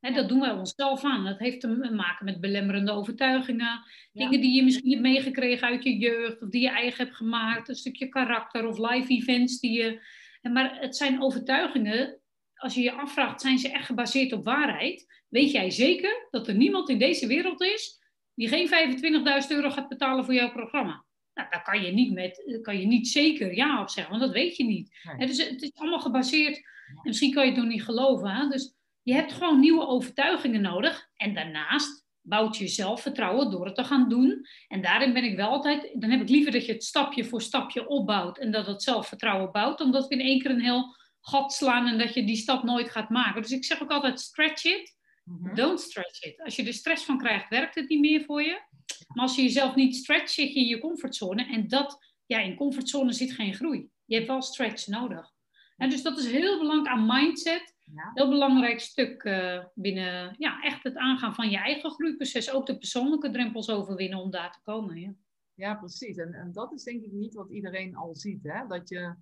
[0.00, 1.24] dat doen wij onszelf aan.
[1.24, 3.84] Dat heeft te maken met belemmerende overtuigingen.
[4.12, 6.42] Dingen die je misschien hebt meegekregen uit je jeugd.
[6.42, 7.68] Of die je eigen hebt gemaakt.
[7.68, 10.00] Een stukje karakter of live events die je...
[10.42, 12.20] Maar het zijn overtuigingen.
[12.54, 15.22] Als je je afvraagt, zijn ze echt gebaseerd op waarheid?
[15.28, 18.00] Weet jij zeker dat er niemand in deze wereld is...
[18.34, 21.04] die geen 25.000 euro gaat betalen voor jouw programma?
[21.34, 24.12] Nou, daar kan je niet, met, kan je niet zeker ja op zeggen.
[24.12, 24.90] Want dat weet je niet.
[25.18, 26.68] dus het is allemaal gebaseerd...
[26.90, 28.28] En misschien kan je het nog niet geloven.
[28.28, 28.48] Hè?
[28.48, 31.08] Dus je hebt gewoon nieuwe overtuigingen nodig.
[31.16, 34.46] En daarnaast bouwt je zelfvertrouwen door het te gaan doen.
[34.68, 37.42] En daarin ben ik wel altijd, dan heb ik liever dat je het stapje voor
[37.42, 40.96] stapje opbouwt en dat het zelfvertrouwen bouwt, dan dat we in één keer een heel
[41.20, 43.42] gat slaan en dat je die stap nooit gaat maken.
[43.42, 45.54] Dus ik zeg ook altijd stretch it, mhm.
[45.54, 46.40] don't stretch it.
[46.42, 48.62] Als je er stress van krijgt, werkt het niet meer voor je.
[49.08, 52.56] Maar als je jezelf niet stretcht, zit je in je comfortzone en dat, ja, in
[52.56, 53.88] comfortzone zit geen groei.
[54.04, 55.32] Je hebt wel stretch nodig.
[55.76, 58.10] En dus dat is heel belangrijk aan mindset ja.
[58.14, 62.52] Heel belangrijk stuk uh, binnen ja, echt het aangaan van je eigen groeiproces.
[62.52, 65.00] Ook de persoonlijke drempels overwinnen om daar te komen.
[65.00, 65.14] Ja,
[65.54, 66.16] ja precies.
[66.16, 68.42] En, en dat is denk ik niet wat iedereen al ziet.
[68.42, 68.66] Hè?
[68.66, 69.14] Dat je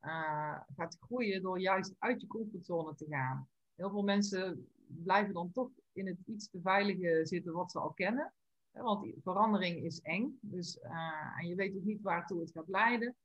[0.00, 3.48] uh, gaat groeien door juist uit je comfortzone te gaan.
[3.74, 7.92] Heel veel mensen blijven dan toch in het iets te veilige zitten wat ze al
[7.92, 8.32] kennen.
[8.70, 10.38] Want verandering is eng.
[10.40, 13.16] Dus, uh, en je weet ook niet waartoe het gaat leiden.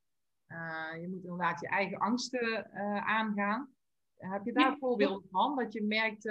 [1.00, 2.72] je moet inderdaad je eigen angsten
[3.04, 3.72] aangaan.
[4.30, 5.56] Heb je daar voorbeelden van?
[5.56, 6.22] Dat je merkt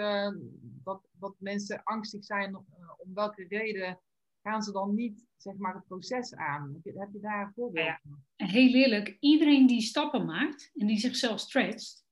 [0.83, 2.65] dat, dat mensen angstig zijn om
[3.13, 3.99] welke reden
[4.41, 6.73] gaan ze dan niet zeg maar, het proces aan?
[6.73, 8.23] Heb je, heb je daar voorbeelden van?
[8.35, 12.05] Ja, heel eerlijk, iedereen die stappen maakt en die zichzelf stretcht,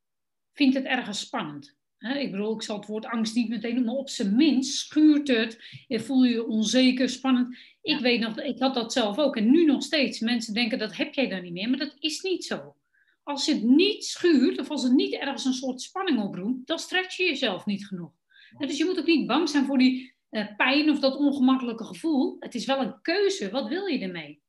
[0.53, 1.77] vindt het ergens spannend.
[1.97, 5.27] ik bedoel, ik zal het woord angst niet meteen noemen, maar op zijn minst schuurt
[5.27, 5.83] het.
[5.87, 7.57] Je voel je onzeker, spannend.
[7.81, 10.19] Ik weet nog, ik had dat zelf ook en nu nog steeds.
[10.19, 12.75] Mensen denken dat heb jij dan niet meer, maar dat is niet zo.
[13.23, 17.17] Als het niet schuurt of als het niet ergens een soort spanning oproept, dan stretch
[17.17, 18.11] je jezelf niet genoeg.
[18.57, 22.35] dus je moet ook niet bang zijn voor die uh, pijn of dat ongemakkelijke gevoel.
[22.39, 23.51] Het is wel een keuze.
[23.51, 24.41] Wat wil je ermee?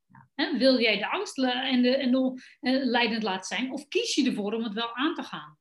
[0.59, 3.73] wil jij de angst en, de, en de, uh, leidend laten zijn?
[3.73, 5.59] Of kies je ervoor om het wel aan te gaan?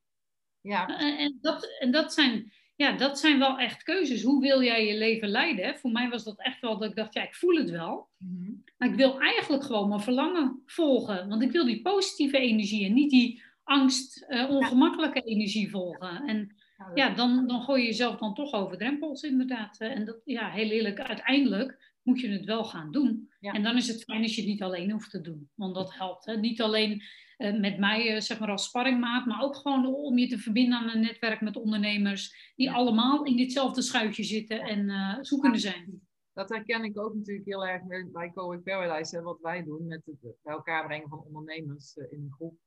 [0.60, 0.88] Ja.
[0.88, 4.22] Uh, en, dat, en dat, zijn, ja, dat zijn wel echt keuzes.
[4.22, 5.78] Hoe wil jij je leven leiden?
[5.78, 8.08] Voor mij was dat echt wel dat ik dacht, ja, ik voel het wel.
[8.16, 8.52] Mhm.
[8.78, 11.28] Maar ik wil eigenlijk gewoon mijn verlangen volgen.
[11.28, 16.22] Want ik wil die positieve energie en niet die angst, ongemakkelijke energie volgen.
[16.26, 16.56] En
[16.94, 19.78] ja, dan, dan gooi je jezelf dan toch over drempels, inderdaad.
[19.78, 23.30] En dat, ja, heel eerlijk, uiteindelijk moet je het wel gaan doen.
[23.40, 25.94] En dan is het fijn als je het niet alleen hoeft te doen, want dat
[25.94, 26.24] helpt.
[26.24, 26.36] Hè?
[26.36, 27.02] Niet alleen
[27.40, 30.88] met mij, uh, zeg maar als sparringmaat, maar ook gewoon om je te verbinden aan
[30.88, 36.08] een netwerk met ondernemers die allemaal in ditzelfde schuitje zitten en uh, zoekende zijn.
[36.32, 40.02] Dat herken ik ook natuurlijk heel erg bij Cowork Paradise, hè, wat wij doen met
[40.04, 42.58] het bij elkaar brengen van ondernemers in een groep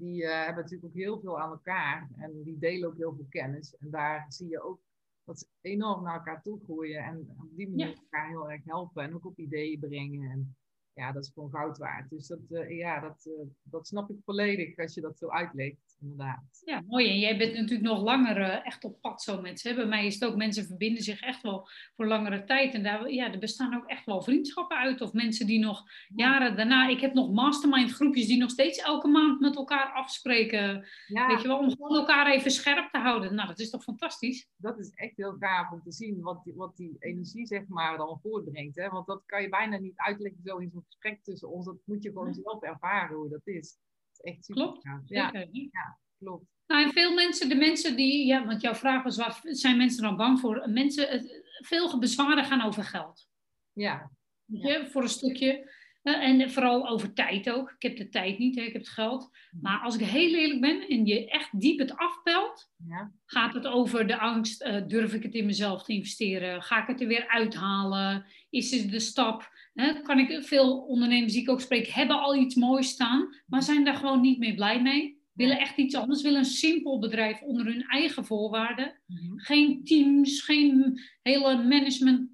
[0.00, 3.26] die uh, hebben natuurlijk ook heel veel aan elkaar en die delen ook heel veel
[3.28, 3.76] kennis.
[3.76, 4.80] En daar zie je ook
[5.24, 9.04] dat ze enorm naar elkaar toe groeien en op die manier elkaar heel erg helpen
[9.04, 10.30] en ook op ideeën brengen.
[10.30, 10.56] En
[11.00, 12.10] ja, dat is gewoon goud waard.
[12.10, 15.89] Dus dat, uh, ja, dat, uh, dat snap ik volledig als je dat zo uitlegt
[16.00, 16.62] inderdaad.
[16.64, 17.08] Ja, mooi.
[17.08, 19.74] En jij bent natuurlijk nog langer uh, echt op pad zo met ze.
[19.74, 22.74] Bij mij is het ook, mensen verbinden zich echt wel voor langere tijd.
[22.74, 25.00] En daar, ja, er bestaan ook echt wel vriendschappen uit.
[25.00, 25.84] Of mensen die nog
[26.14, 26.88] jaren daarna...
[26.88, 30.86] Ik heb nog mastermind groepjes die nog steeds elke maand met elkaar afspreken.
[31.06, 31.26] Ja.
[31.26, 33.34] Weet je wel, om gewoon elkaar even scherp te houden.
[33.34, 34.48] Nou, dat is toch fantastisch?
[34.56, 37.96] Dat is echt heel gaaf om te zien wat die, wat die energie zeg maar
[37.96, 38.76] dan voortbrengt.
[38.76, 38.88] Hè?
[38.88, 41.66] Want dat kan je bijna niet uitleggen zo in zo'n gesprek tussen ons.
[41.66, 43.78] Dat moet je gewoon zelf ervaren hoe dat is
[44.20, 44.62] echt super.
[44.62, 45.30] Klopt, ja.
[45.32, 46.44] ja, klopt.
[46.66, 50.02] Nou, en veel mensen, de mensen die, ja, want jouw vraag was, waar zijn mensen
[50.02, 50.68] dan bang voor?
[50.68, 51.30] Mensen,
[51.60, 53.28] veel bezwaren gaan over geld.
[53.72, 54.10] Ja.
[54.44, 54.86] ja.
[54.86, 55.78] Voor een stukje.
[56.02, 57.70] En vooral over tijd ook.
[57.70, 59.30] Ik heb de tijd niet, ik heb het geld.
[59.50, 59.62] Mhm.
[59.62, 63.12] Maar als ik heel eerlijk ben en je echt diep het afpelt, ja.
[63.26, 66.62] gaat het over de angst: uh, durf ik het in mezelf te investeren?
[66.62, 68.26] Ga ik het er weer uithalen?
[68.50, 69.50] Is het de stap?
[69.74, 70.00] Hè?
[70.00, 73.84] Kan ik, veel ondernemers die ik ook spreek, hebben al iets moois staan, maar zijn
[73.84, 75.18] daar gewoon niet meer blij mee.
[75.32, 79.00] Willen echt iets anders, willen een simpel bedrijf onder hun eigen voorwaarden.
[79.06, 79.38] Mhm.
[79.38, 82.30] Geen teams, geen hele management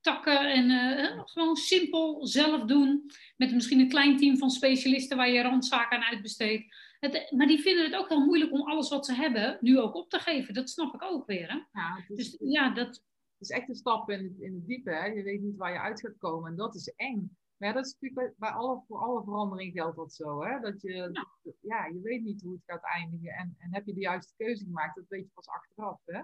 [0.00, 3.10] takken en uh, gewoon simpel zelf doen.
[3.36, 6.74] Met misschien een klein team van specialisten waar je randzaken aan uitbesteedt.
[7.00, 9.94] Het, maar die vinden het ook heel moeilijk om alles wat ze hebben nu ook
[9.94, 10.54] op te geven.
[10.54, 11.48] Dat snap ik ook weer.
[11.50, 11.80] Hè?
[11.80, 13.04] Ja, dus ja, dat...
[13.38, 14.90] Het is echt een stap in het, in het diepe.
[14.90, 15.06] Hè?
[15.06, 17.36] Je weet niet waar je uit gaat komen en dat is eng.
[17.56, 20.44] Maar ja, dat is natuurlijk bij, alle, voor alle verandering geldt dat zo.
[20.44, 20.60] Hè?
[20.60, 21.26] Dat je, ja.
[21.60, 21.86] ja.
[21.86, 23.30] je weet niet hoe het gaat eindigen.
[23.30, 26.00] En, en heb je de juiste keuze gemaakt, dat weet je pas achteraf.
[26.04, 26.20] Hè?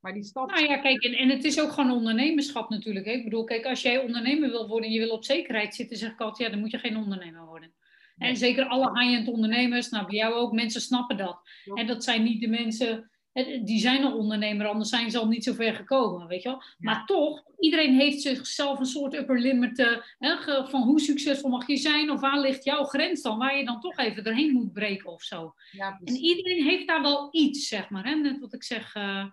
[0.00, 0.50] Maar die stap...
[0.50, 3.06] Nou ja, kijk, en, en het is ook gewoon ondernemerschap natuurlijk.
[3.06, 3.12] Hè?
[3.12, 6.12] Ik bedoel, kijk, als jij ondernemer wil worden en je wil op zekerheid zitten, zeg
[6.12, 7.74] ik altijd, ja, dan moet je geen ondernemer worden.
[8.16, 11.40] En zeker alle high-end ondernemers, nou bij jou ook, mensen snappen dat.
[11.74, 13.10] En dat zijn niet de mensen,
[13.44, 16.62] die zijn al ondernemer, anders zijn ze al niet zo ver gekomen, weet je wel.
[16.78, 20.36] Maar toch, iedereen heeft zichzelf een soort upper limit hè,
[20.68, 23.80] van hoe succesvol mag je zijn, of waar ligt jouw grens dan, waar je dan
[23.80, 25.54] toch even doorheen moet breken of zo.
[25.70, 28.14] Ja, en iedereen heeft daar wel iets, zeg maar, hè?
[28.14, 28.94] net wat ik zeg...
[28.94, 29.26] Uh,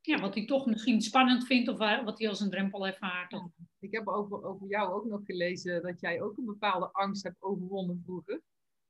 [0.00, 3.32] ja, wat hij toch misschien spannend vindt of wat hij als een drempel ervaart.
[3.32, 3.42] Of...
[3.78, 7.42] Ik heb over, over jou ook nog gelezen dat jij ook een bepaalde angst hebt
[7.42, 8.40] overwonnen vroeger.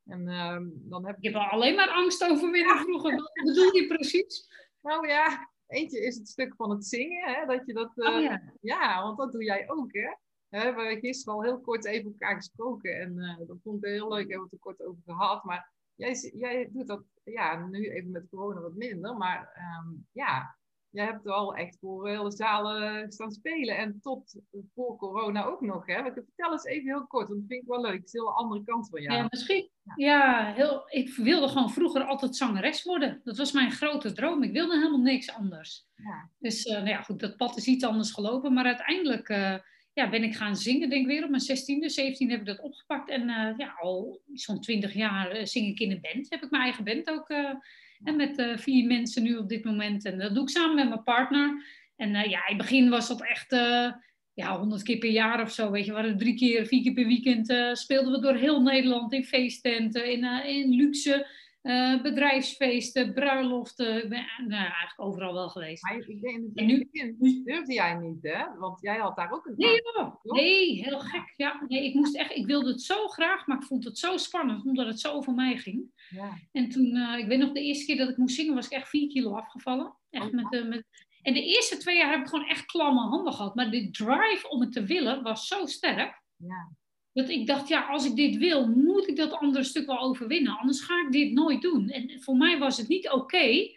[0.04, 0.58] En, uh,
[0.90, 3.14] dan heb ik heb alleen maar angst overwinnen vroeger.
[3.22, 4.48] Wat bedoel je precies?
[4.80, 7.34] Nou ja, eentje is het stuk van het zingen.
[7.34, 8.52] Hè, dat je dat, oh, ja.
[8.60, 9.02] ja.
[9.02, 9.92] want dat doe jij ook.
[9.92, 10.14] Hè?
[10.48, 13.00] We hebben gisteren al heel kort even elkaar gesproken.
[13.00, 14.28] En uh, dat vond ik heel leuk.
[14.28, 15.44] Hebben we het er kort over gehad.
[15.44, 19.16] Maar jij, jij doet dat ja, nu even met corona wat minder.
[19.16, 19.40] Maar
[19.84, 20.56] um, ja,
[20.88, 23.76] je hebt wel echt voor hele zalen staan spelen.
[23.76, 24.36] En tot
[24.74, 25.86] voor corona ook nog.
[25.86, 26.02] Hè?
[26.02, 27.98] Vertel eens even heel kort, want dat vind ik wel leuk.
[27.98, 29.16] Het is een hele andere kant van jou.
[29.16, 29.70] Ja, misschien.
[29.96, 33.20] Ja, heel, ik wilde gewoon vroeger altijd zangeres worden.
[33.24, 34.42] Dat was mijn grote droom.
[34.42, 35.86] Ik wilde helemaal niks anders.
[35.94, 36.30] Ja.
[36.38, 38.52] Dus uh, nou ja, goed, dat pad is iets anders gelopen.
[38.52, 39.56] Maar uiteindelijk uh,
[39.92, 41.24] ja, ben ik gaan zingen, denk ik weer.
[41.24, 43.10] Op mijn 16e, 17 heb ik dat opgepakt.
[43.10, 46.30] En uh, ja, al zo'n 20 jaar zing ik in een band.
[46.30, 47.28] Heb ik mijn eigen band ook
[48.04, 50.04] en met vier mensen nu op dit moment.
[50.04, 51.64] En dat doe ik samen met mijn partner.
[51.96, 53.56] En ja, in het begin was dat echt
[54.34, 55.90] ja, honderd keer per jaar of zo, weet je.
[55.90, 59.24] We hadden drie keer, vier keer per weekend uh, speelden we door heel Nederland in
[59.24, 61.26] feesttenten, in, in luxe
[61.64, 64.02] uh, bedrijfsfeesten, bruiloften.
[64.02, 65.82] Ik ben nou, eigenlijk overal wel geweest.
[65.82, 68.58] Maar ik denk, in het begin durfde jij niet, hè?
[68.58, 69.80] Want jij had daar ook een Nee,
[70.22, 71.32] nee heel gek.
[71.36, 74.16] Ja, nee, ik, moest echt, ik wilde het zo graag, maar ik vond het zo
[74.16, 75.84] spannend, omdat het zo voor mij ging.
[76.10, 76.38] Ja.
[76.52, 78.72] En toen, uh, ik weet nog, de eerste keer dat ik moest zingen, was ik
[78.72, 79.94] echt vier kilo afgevallen.
[80.10, 80.84] Echt oh, met, uh, met,
[81.24, 83.54] en de eerste twee jaar heb ik gewoon echt klamme handen gehad.
[83.54, 86.22] Maar de drive om het te willen was zo sterk.
[86.36, 86.72] Ja.
[87.12, 90.58] Dat ik dacht, ja, als ik dit wil, moet ik dat andere stuk wel overwinnen.
[90.58, 91.88] Anders ga ik dit nooit doen.
[91.88, 93.68] En voor mij was het niet oké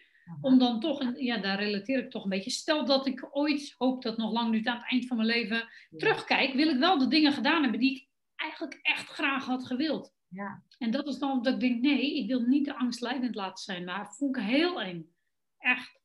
[0.42, 2.50] om dan toch, ja, daar relateer ik toch een beetje.
[2.50, 5.68] Stel dat ik ooit, hoop dat nog lang nu aan het eind van mijn leven,
[5.98, 10.14] terugkijk, wil ik wel de dingen gedaan hebben die ik eigenlijk echt graag had gewild.
[10.28, 10.64] Ja.
[10.78, 13.64] En dat is dan dat ik denk, nee, ik wil niet de angst leidend laten
[13.64, 13.84] zijn.
[13.84, 15.14] Maar vond ik heel eng.
[15.58, 16.00] Echt.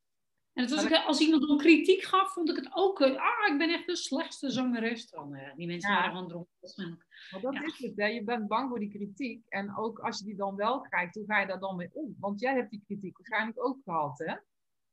[0.53, 3.01] En was ik, als iemand dan kritiek gaf, vond ik het ook.
[3.01, 5.11] Ah, ik ben echt de slechtste zangeres.
[5.11, 6.99] Dan, uh, die mensen waren gewoon dronken.
[7.31, 8.07] Maar dat is het, hè?
[8.07, 9.45] je bent bang voor die kritiek.
[9.49, 12.17] En ook als je die dan wel krijgt, hoe ga je daar dan mee om?
[12.21, 14.35] Want jij hebt die kritiek waarschijnlijk ook gehad, hè?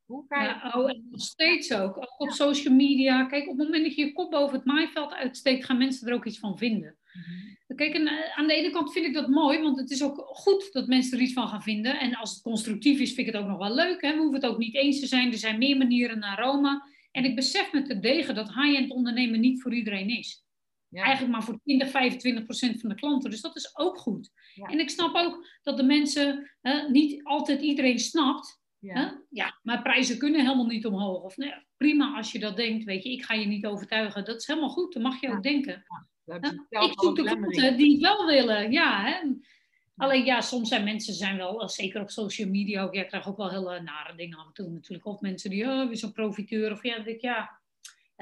[0.05, 0.47] Hoe ga je...
[0.47, 1.97] Ja, oh, nog steeds ook.
[1.97, 3.25] Ook op social media.
[3.25, 6.13] Kijk, op het moment dat je je kop boven het maaiveld uitsteekt, gaan mensen er
[6.13, 6.97] ook iets van vinden.
[7.13, 7.57] Mhm.
[7.75, 10.27] Kijk, en, eh, aan de ene kant vind ik dat mooi, want het is ook
[10.27, 11.99] goed dat mensen er iets van gaan vinden.
[11.99, 14.01] En als het constructief is, vind ik het ook nog wel leuk.
[14.01, 14.11] Hè?
[14.11, 15.31] We hoeven het ook niet eens te zijn.
[15.31, 16.81] Er zijn meer manieren naar Rome.
[17.11, 20.43] En ik besef met de degen dat high-end ondernemen niet voor iedereen is.
[20.87, 21.03] Ja.
[21.03, 23.29] Eigenlijk maar voor 20, 25 procent van de klanten.
[23.29, 24.29] Dus dat is ook goed.
[24.55, 26.51] En ik snap ook dat de mensen,
[26.91, 28.59] niet altijd iedereen snapt.
[28.79, 29.23] Ja.
[29.29, 31.23] ja, maar prijzen kunnen helemaal niet omhoog.
[31.23, 34.25] Of, nee, prima als je dat denkt, weet je, ik ga je niet overtuigen.
[34.25, 35.83] Dat is helemaal goed, dat mag je ook denken.
[36.69, 39.03] Ik zoek de klanten die het wel willen, ja.
[39.03, 39.27] Hè?
[39.97, 43.27] Alleen ja, soms zijn mensen zijn wel, zeker op social media ook, ja, ik krijg
[43.27, 45.05] ook wel hele nare dingen af en toe natuurlijk.
[45.07, 46.71] Of mensen die, oh, weer zo'n profiteur.
[46.71, 47.58] Of ja, denk ik, ja,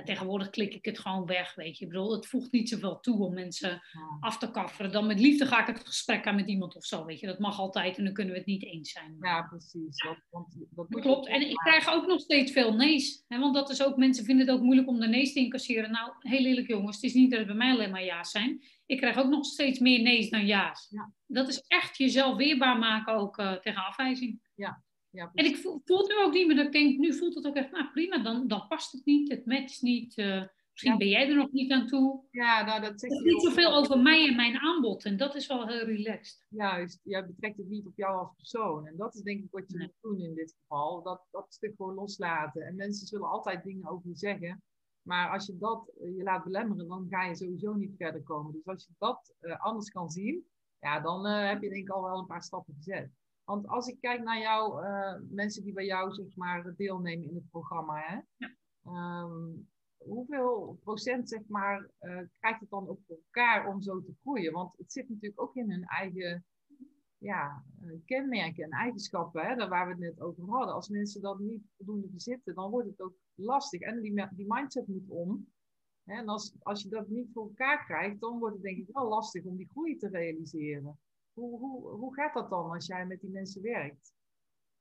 [0.05, 1.86] tegenwoordig klik ik het gewoon weg, weet je.
[1.86, 3.81] Ik bedoel, het voegt niet zoveel toe om mensen
[4.19, 4.91] af te kafferen.
[4.91, 7.27] Dan met liefde ga ik het gesprek aan met iemand of zo, weet je.
[7.27, 9.17] Dat mag altijd en dan kunnen we het niet eens zijn.
[9.21, 10.03] Ja, precies.
[10.03, 11.27] Dat, want, dat Klopt.
[11.27, 13.23] En ik krijg ook nog steeds veel nee's.
[13.27, 13.39] Hè?
[13.39, 15.91] Want dat is ook, mensen vinden het ook moeilijk om de nee's te incasseren.
[15.91, 18.63] Nou, heel eerlijk jongens, het is niet dat het bij mij alleen maar ja's zijn.
[18.86, 20.88] Ik krijg ook nog steeds meer nee's dan ja's.
[20.89, 21.13] Ja.
[21.25, 24.41] Dat is echt jezelf weerbaar maken ook uh, tegen afwijzing.
[24.55, 24.83] Ja,
[25.17, 27.36] ja, en ik voel, voel, het nu ook niet meer dat ik denk, nu voelt
[27.36, 30.17] het ook echt, nou prima, dan, dan past het niet, het matcht niet.
[30.17, 32.23] Uh, misschien ben jij er nog niet aan toe.
[32.32, 35.67] Ja, nou dat zegt niet zoveel over mij en mijn aanbod en dat is wel
[35.67, 36.45] heel relaxed.
[36.49, 38.88] Juist, jij betrekt het niet op jou als persoon.
[38.88, 41.03] En dat is denk ik wat je moet doen in dit geval.
[41.03, 42.62] Dat, dat stuk gewoon loslaten.
[42.62, 44.63] En mensen zullen altijd dingen over je zeggen.
[45.01, 48.51] Maar als je dat eh, je laat belemmeren, dan ga je sowieso niet verder komen.
[48.53, 50.45] Dus als je dat uh, anders kan zien,
[50.80, 53.12] ja, dan heb je denk ik al wel een paar stappen gezet.
[53.47, 57.36] Want als ik kijk naar jou, uh, mensen die bij jou zeg maar deelnemen in
[57.36, 58.19] het programma, hè?
[58.36, 58.55] Ja.
[58.83, 59.51] Ehm,
[59.97, 64.53] hoeveel procent zeg maar uh, krijgt het dan op elkaar om zo te groeien?
[64.53, 66.45] Want het zit natuurlijk ook in hun eigen
[67.17, 70.75] ja, uh, kenmerken en eigenschappen, hè, daar waar we het net over hadden.
[70.75, 73.81] Als mensen dat niet voldoende bezitten, dan wordt het ook lastig.
[73.81, 75.47] En die, die mindset moet om.
[76.03, 78.89] Hè, en als, als je dat niet voor elkaar krijgt, dan wordt het denk ik
[78.91, 80.99] wel lastig om die groei te realiseren.
[81.38, 84.13] Hoe, hoe, hoe gaat dat dan als jij met die mensen werkt?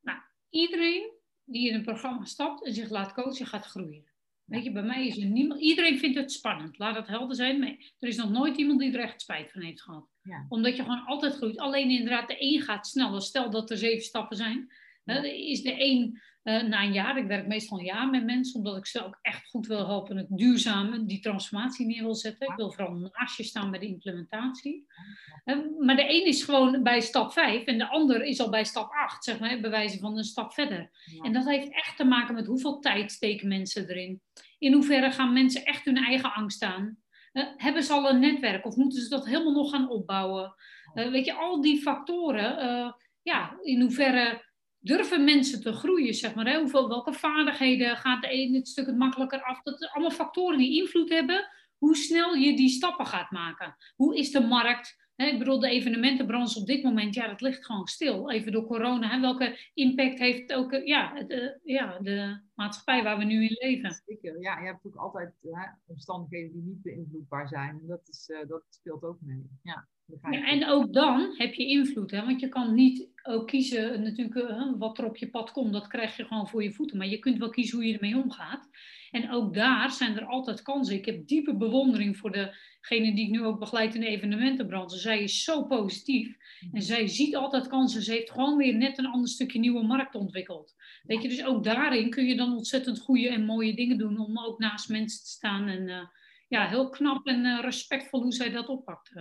[0.00, 1.10] Nou, iedereen
[1.44, 4.04] die in een programma stapt en zich laat coachen, gaat groeien.
[4.44, 5.60] Weet je, bij mij is er niemand.
[5.60, 7.58] Iedereen vindt het spannend, laat dat helder zijn.
[7.58, 10.08] Maar er is nog nooit iemand die er echt spijt van heeft gehad.
[10.22, 10.46] Ja.
[10.48, 11.58] Omdat je gewoon altijd groeit.
[11.58, 13.22] Alleen inderdaad, de een gaat sneller.
[13.22, 14.72] Stel dat er zeven stappen zijn.
[15.14, 18.76] Is de een uh, na een jaar, ik werk meestal een jaar met mensen, omdat
[18.76, 22.48] ik ze ook echt goed wil helpen het duurzame, die transformatie neer wil zetten.
[22.48, 24.86] Ik wil vooral naast je staan bij de implementatie.
[25.44, 28.64] Uh, maar de een is gewoon bij stap 5 en de ander is al bij
[28.64, 30.90] stap 8, zeg maar, bij wijze van een stap verder.
[31.22, 34.20] En dat heeft echt te maken met hoeveel tijd steken mensen erin.
[34.58, 36.96] In hoeverre gaan mensen echt hun eigen angst aan?
[37.32, 40.54] Uh, hebben ze al een netwerk of moeten ze dat helemaal nog gaan opbouwen?
[40.94, 44.45] weet je, al die factoren, ja, in hoeverre
[44.86, 46.46] durven mensen te groeien, zeg maar.
[46.46, 46.58] Hè?
[46.58, 49.62] Hoeveel, welke vaardigheden gaat de een het stuk het makkelijker af?
[49.62, 53.76] Dat zijn allemaal factoren die invloed hebben hoe snel je die stappen gaat maken.
[53.96, 55.04] Hoe is de markt?
[55.14, 55.26] Hè?
[55.26, 58.30] Ik bedoel, de evenementenbranche op dit moment, ja, dat ligt gewoon stil.
[58.30, 59.08] Even door corona.
[59.08, 59.20] Hè?
[59.20, 64.02] Welke impact heeft ook ja, de, ja, de maatschappij waar we nu in leven?
[64.06, 64.60] Zeker, ja.
[64.60, 67.80] Je hebt ook altijd hè, omstandigheden die niet beïnvloedbaar zijn.
[67.82, 69.88] Dat, is, uh, dat speelt ook mee, ja.
[70.06, 72.24] Ja, en ook dan heb je invloed, hè?
[72.24, 75.86] want je kan niet ook kiezen natuurlijk uh, wat er op je pad komt, dat
[75.86, 76.98] krijg je gewoon voor je voeten.
[76.98, 78.68] Maar je kunt wel kiezen hoe je ermee omgaat.
[79.10, 80.96] En ook daar zijn er altijd kansen.
[80.96, 84.98] Ik heb diepe bewondering voor degene die ik nu ook begeleid in de evenementenbranche.
[84.98, 86.36] Zij is zo positief
[86.72, 88.02] en zij ziet altijd kansen.
[88.02, 90.74] Ze heeft gewoon weer net een ander stukje nieuwe markt ontwikkeld.
[91.02, 94.38] Weet je, dus ook daarin kun je dan ontzettend goede en mooie dingen doen om
[94.38, 95.88] ook naast mensen te staan en...
[95.88, 96.06] Uh,
[96.48, 99.12] ja, heel knap en respectvol hoe zij dat oppakt.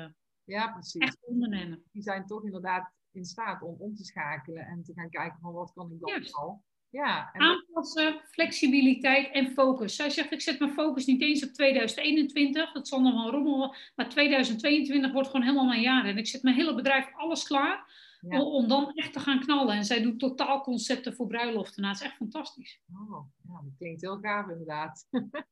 [0.46, 1.02] Ja, precies.
[1.02, 1.84] Echt ondernemen.
[1.92, 5.54] Die zijn toch inderdaad in staat om om te schakelen en te gaan kijken van
[5.54, 6.34] wat kan ik dan yes.
[6.34, 6.64] al.
[6.90, 9.96] Ja, en Aanpassen, flexibiliteit en focus.
[9.96, 12.72] Zij zegt, ik zet mijn focus niet eens op 2021.
[12.72, 13.76] Dat zal nog wel rommelen.
[13.96, 16.06] Maar 2022 wordt gewoon helemaal mijn jaar.
[16.06, 19.76] En ik zet mijn hele bedrijf alles klaar om, dan echt te gaan knallen.
[19.76, 21.82] En zij doet totaalconcepten voor bruiloften.
[21.82, 22.82] Nou, dat is echt fantastisch.
[22.94, 25.08] Oh, ja, dat klinkt heel gaaf inderdaad.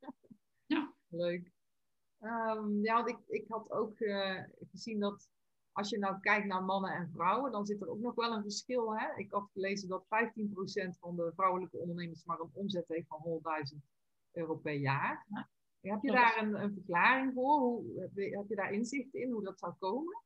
[0.73, 0.93] ja.
[1.08, 1.52] Leuk.
[2.23, 5.29] Um, ja, want ik, ik had ook uh, gezien dat
[5.71, 8.41] als je nou kijkt naar mannen en vrouwen, dan zit er ook nog wel een
[8.41, 8.97] verschil.
[8.97, 9.15] Hè?
[9.15, 10.07] Ik had gelezen dat 15%
[10.99, 13.41] van de vrouwelijke ondernemers maar een omzet heeft van
[13.73, 13.79] 100.000
[14.31, 15.27] euro per jaar.
[15.79, 17.59] Heb je daar een, een, verklaring voor?
[17.59, 20.23] Hoe, heb je daar inzicht in hoe dat zou komen?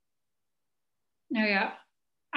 [1.27, 1.86] Nou ja,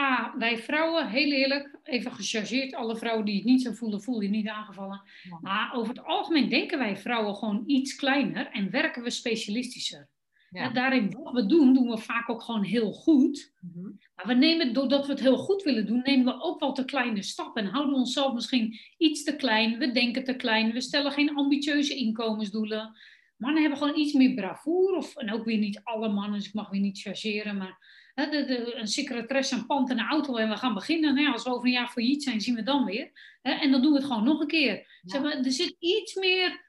[0.01, 4.21] A, wij vrouwen, heel eerlijk, even gechargeerd, alle vrouwen die het niet zo voelen, voel
[4.21, 5.03] je niet aangevallen.
[5.41, 10.09] Maar over het algemeen denken wij vrouwen gewoon iets kleiner en werken we specialistischer.
[10.51, 10.69] Ja.
[10.69, 13.53] daarin wat we doen, doen we vaak ook gewoon heel goed.
[13.61, 13.91] Mhm.
[14.15, 16.85] Maar we nemen, doordat we het heel goed willen doen, nemen we ook wel te
[16.85, 17.63] kleine stappen.
[17.63, 19.79] En houden we onszelf misschien iets te klein.
[19.79, 20.73] We denken te klein.
[20.73, 22.97] We stellen geen ambitieuze inkomensdoelen.
[23.37, 24.97] Mannen hebben gewoon iets meer bravoure.
[24.97, 27.57] Of, en ook weer niet alle mannen, dus ik mag weer niet chargeren.
[27.57, 27.79] Maar
[28.14, 31.14] hè, de, de, een secretaresse, een pand en een auto en we gaan beginnen.
[31.14, 33.11] Nou als we over een jaar failliet zijn, zien we dan weer.
[33.42, 35.01] Hè, en dan doen we het gewoon nog een keer.
[35.03, 36.68] Zeg maar, er zit iets meer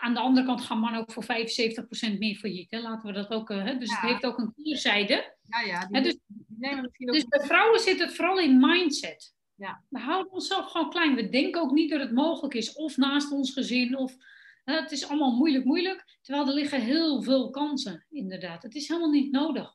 [0.00, 2.70] aan de andere kant gaan mannen ook voor 75% meer failliet.
[2.70, 2.80] Hè?
[2.80, 3.50] Laten we dat ook.
[3.50, 3.78] Eh, hè?
[3.78, 5.36] Dus het heeft ook een keerzijde.
[5.42, 5.86] Ja, ja.
[5.86, 6.16] Die, dus,
[6.96, 9.34] dus bij vrouwen zit het vooral in mindset.
[9.54, 9.84] Ja.
[9.88, 11.14] We houden onszelf gewoon klein.
[11.14, 12.72] We denken ook niet dat het mogelijk is.
[12.72, 13.96] Of naast ons gezin.
[13.96, 14.16] Of
[14.64, 16.18] hè, het is allemaal moeilijk, moeilijk.
[16.22, 18.62] Terwijl er liggen heel veel kansen, inderdaad.
[18.62, 19.74] Het is helemaal niet nodig.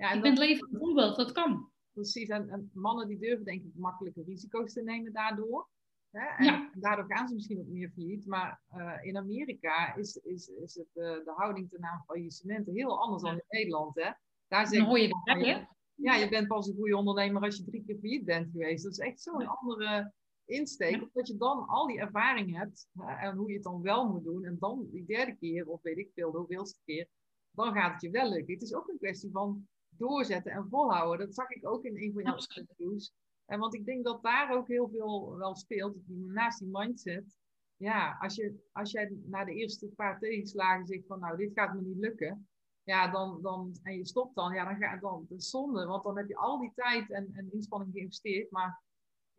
[0.00, 0.06] Ja.
[0.06, 1.70] Ja, en ben het leven voorbeeld, dat kan.
[1.92, 5.68] Precies, en, en, mannen die durven denk ik makkelijke risico's te nemen daardoor.
[6.10, 6.46] Hè?
[6.46, 8.26] En daardoor gaan ze misschien ook meer failliet.
[8.26, 12.74] Maar uh, in Amerika is, is, is het, uh, de houding ten aanzien van faillissementen
[12.74, 13.94] heel anders dan in Nederland.
[13.94, 14.10] Hè?
[14.48, 15.64] Daar zeg hoor je dat, hè?
[15.94, 18.82] Ja, je bent pas een goede ondernemer als je drie keer failliet bent geweest.
[18.82, 20.12] Dat is echt zo'n andere
[20.44, 20.94] insteek.
[20.94, 21.02] Ja.
[21.02, 24.24] Omdat je dan al die ervaring hebt hè, en hoe je het dan wel moet
[24.24, 24.44] doen.
[24.44, 27.08] En dan die derde keer, of weet ik veel, de hoeveelste keer,
[27.50, 28.54] dan gaat het je wel lukken.
[28.54, 29.68] Het is ook een kwestie van
[30.00, 31.26] doorzetten en volhouden.
[31.26, 33.12] Dat zag ik ook in een van jouw interviews.
[33.46, 37.38] En want ik denk dat daar ook heel veel wel speelt, naast die mindset.
[37.76, 41.74] Ja, als, je, als jij na de eerste paar tegenslagen zegt van nou, dit gaat
[41.74, 42.48] me niet lukken.
[42.82, 45.86] Ja, dan, dan, en je stopt dan, ja, dan gaat dan, is zonde.
[45.86, 48.50] Want dan heb je al die tijd en, en inspanning geïnvesteerd.
[48.50, 48.82] Maar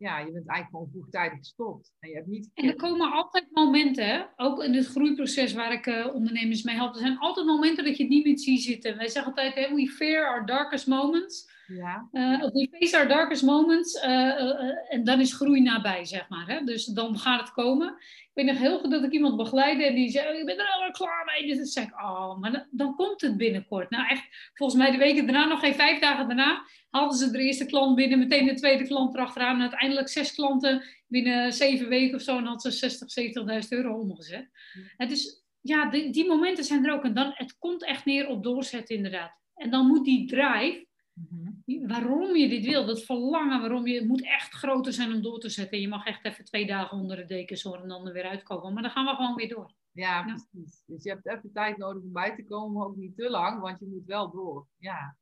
[0.02, 1.92] ja, je bent eigenlijk gewoon vroegtijdig gestopt.
[1.98, 2.50] En, je hebt niet...
[2.54, 6.94] en er komen altijd momenten, ook in het groeiproces waar ik uh, ondernemers mee help.
[6.94, 8.96] Er zijn altijd momenten dat je het niet meer ziet zitten.
[8.96, 11.50] Wij zeggen altijd, hè, we fear our darkest moments.
[11.76, 12.08] Ja.
[12.12, 13.94] Uh, we face our darkest moments.
[14.04, 16.46] Uh, en dan is groei nabij, zeg maar.
[16.46, 16.64] Hè?
[16.64, 17.88] Dus dan gaat het komen.
[17.98, 20.66] Ik weet nog heel goed dat ik iemand begeleidde en die zei, ik ben er
[20.66, 21.48] al klaar mee.
[21.48, 23.90] Dus dan zeg ik, oh, maar dan, dan, komt het binnenkort.
[23.90, 27.38] Nou echt, volgens mij de weken daarna, nog geen vijf dagen daarna, hadden ze de
[27.38, 29.54] eerste klant binnen, meteen de tweede klant erachteraan.
[29.54, 32.36] En uiteindelijk zes klanten binnen zeven weken of zo.
[32.36, 33.08] En had ze 60,
[33.62, 34.48] 70.000 euro omgezet.
[34.96, 37.04] Het is, ja, die, die momenten zijn er ook.
[37.04, 39.40] En dan, het komt echt neer op doorzetten inderdaad.
[39.54, 41.86] En dan moet die drive Mhm.
[41.86, 45.38] Waarom je dit wil, dat verlangen, waarom je, het moet echt groter zijn om door
[45.38, 45.80] te zetten.
[45.80, 48.72] Je mag echt even twee dagen onder de dekens zorgen en dan er weer uitkomen.
[48.72, 49.72] Maar dan gaan we gewoon weer door.
[49.92, 50.82] Ja, precies.
[50.86, 53.60] Dus je hebt even tijd nodig om bij te komen, maar ook niet te lang,
[53.60, 54.66] want je moet wel door.
[54.78, 55.16] Ja.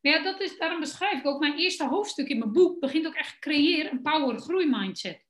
[0.00, 2.80] Ja, dat is, daarom beschrijf ik ook mijn eerste hoofdstuk in mijn boek.
[2.80, 5.24] Begint ook echt creëren een power groei mindset.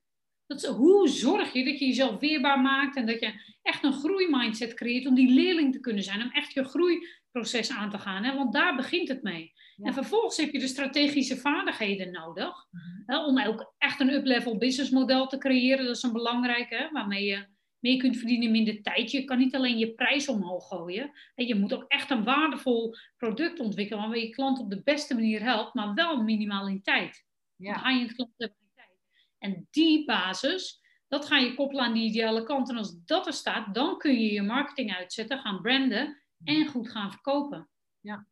[0.46, 3.92] Dat is, hoe zorg je dat je jezelf weerbaar maakt en dat je echt een
[3.92, 8.25] groeimindset creëert om die leerling te kunnen zijn, om echt je groeiproces aan te gaan.
[8.25, 8.35] Hè?
[8.35, 9.53] Want daar begint het mee.
[9.83, 13.03] En vervolgens heb je de strategische vaardigheden nodig mhm.
[13.07, 15.85] hè, om ook echt een up-level businessmodel te creëren.
[15.87, 17.47] Dat is een belangrijke, hè, waarmee je
[17.79, 19.11] meer kunt verdienen in minder tijd.
[19.11, 21.11] Je kan niet alleen je prijs omhoog gooien.
[21.35, 25.15] En je moet ook echt een waardevol product ontwikkelen waarmee je klant op de beste
[25.15, 27.25] manier helpt, maar wel minimaal in tijd.
[27.57, 27.73] Ja.
[27.73, 28.99] Dan ga je het klant hebben in tijd.
[29.39, 32.71] En die basis, dat ga je koppelen aan die ideale kant.
[32.71, 36.91] En als dat er staat, dan kun je je marketing uitzetten, gaan branden en goed
[36.91, 37.69] gaan verkopen.
[38.01, 38.27] Ja.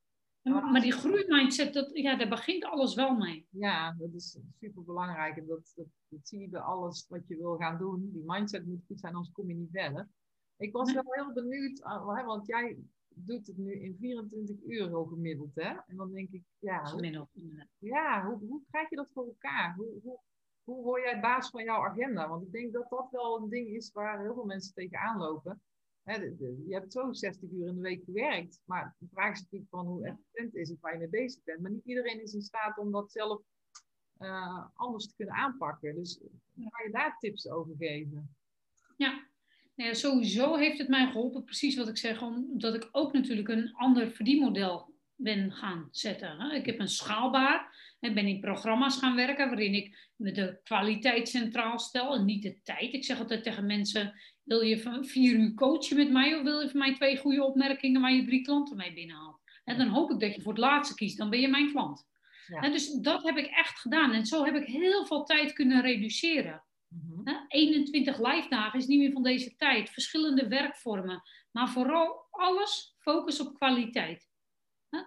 [0.45, 3.47] Maar die groeimindset, dat, ja, daar begint alles wel mee.
[3.51, 5.37] Ja, dat is super belangrijk.
[5.37, 5.73] En dat,
[6.09, 8.11] dat, zie je bij alles wat je wil gaan doen.
[8.13, 10.09] Die mindset moet goed zijn, anders kom je niet verder.
[10.57, 12.79] Ik was wel heel benieuwd, ah, want jij
[13.09, 15.77] doet het nu in 24 uur zo gemiddeld, hè?
[15.87, 17.29] En dan denk ik, ja, gemiddeld.
[17.79, 19.75] Ja, hoe, hoe krijg je dat voor elkaar?
[19.77, 20.19] Hoe, hoe,
[20.65, 22.29] hoe word jij baas van jouw agenda?
[22.29, 25.63] Want ik denk dat dat wel een ding is waar heel veel mensen tegenaan lopen
[26.05, 29.87] je hebt zo 60 uur in de week gewerkt, maar de vraag is natuurlijk van
[29.87, 31.61] hoe efficiënt is het waar je mee bezig bent.
[31.61, 33.43] Maar niet iedereen is in staat om dat zelf
[34.19, 35.95] uh, anders te kunnen aanpakken.
[35.95, 36.19] Dus
[36.55, 38.37] kan je daar tips over geven?
[38.97, 39.29] Ja,
[39.75, 43.49] Nou ja, sowieso heeft het mij geholpen, precies wat ik zeg, omdat ik ook natuurlijk
[43.49, 46.51] een ander verdienmodel ben gaan zetten.
[46.51, 52.15] Ik heb een schaalbaar, ben in programma's gaan werken waarin ik de kwaliteit centraal stel
[52.15, 52.93] en niet de tijd.
[52.93, 54.15] Ik zeg altijd tegen mensen,
[54.45, 57.45] wil je van vier uur coachen met mij of wil je van mij twee goede
[57.45, 59.41] opmerkingen waar je drie klanten mee binnenhaalt?
[59.65, 62.07] En dan hoop ik dat je voor het laatste kiest, dan ben je mijn klant.
[62.47, 62.69] Ja.
[62.69, 66.65] dus dat heb ik echt gedaan en zo heb ik heel veel tijd kunnen reduceren.
[67.49, 68.31] 21 mhm.
[68.31, 69.91] live dagen is niet meer van deze tijd.
[69.91, 71.23] Verschillende werkvormen.
[71.51, 74.29] Maar vooral alles focus op kwaliteit.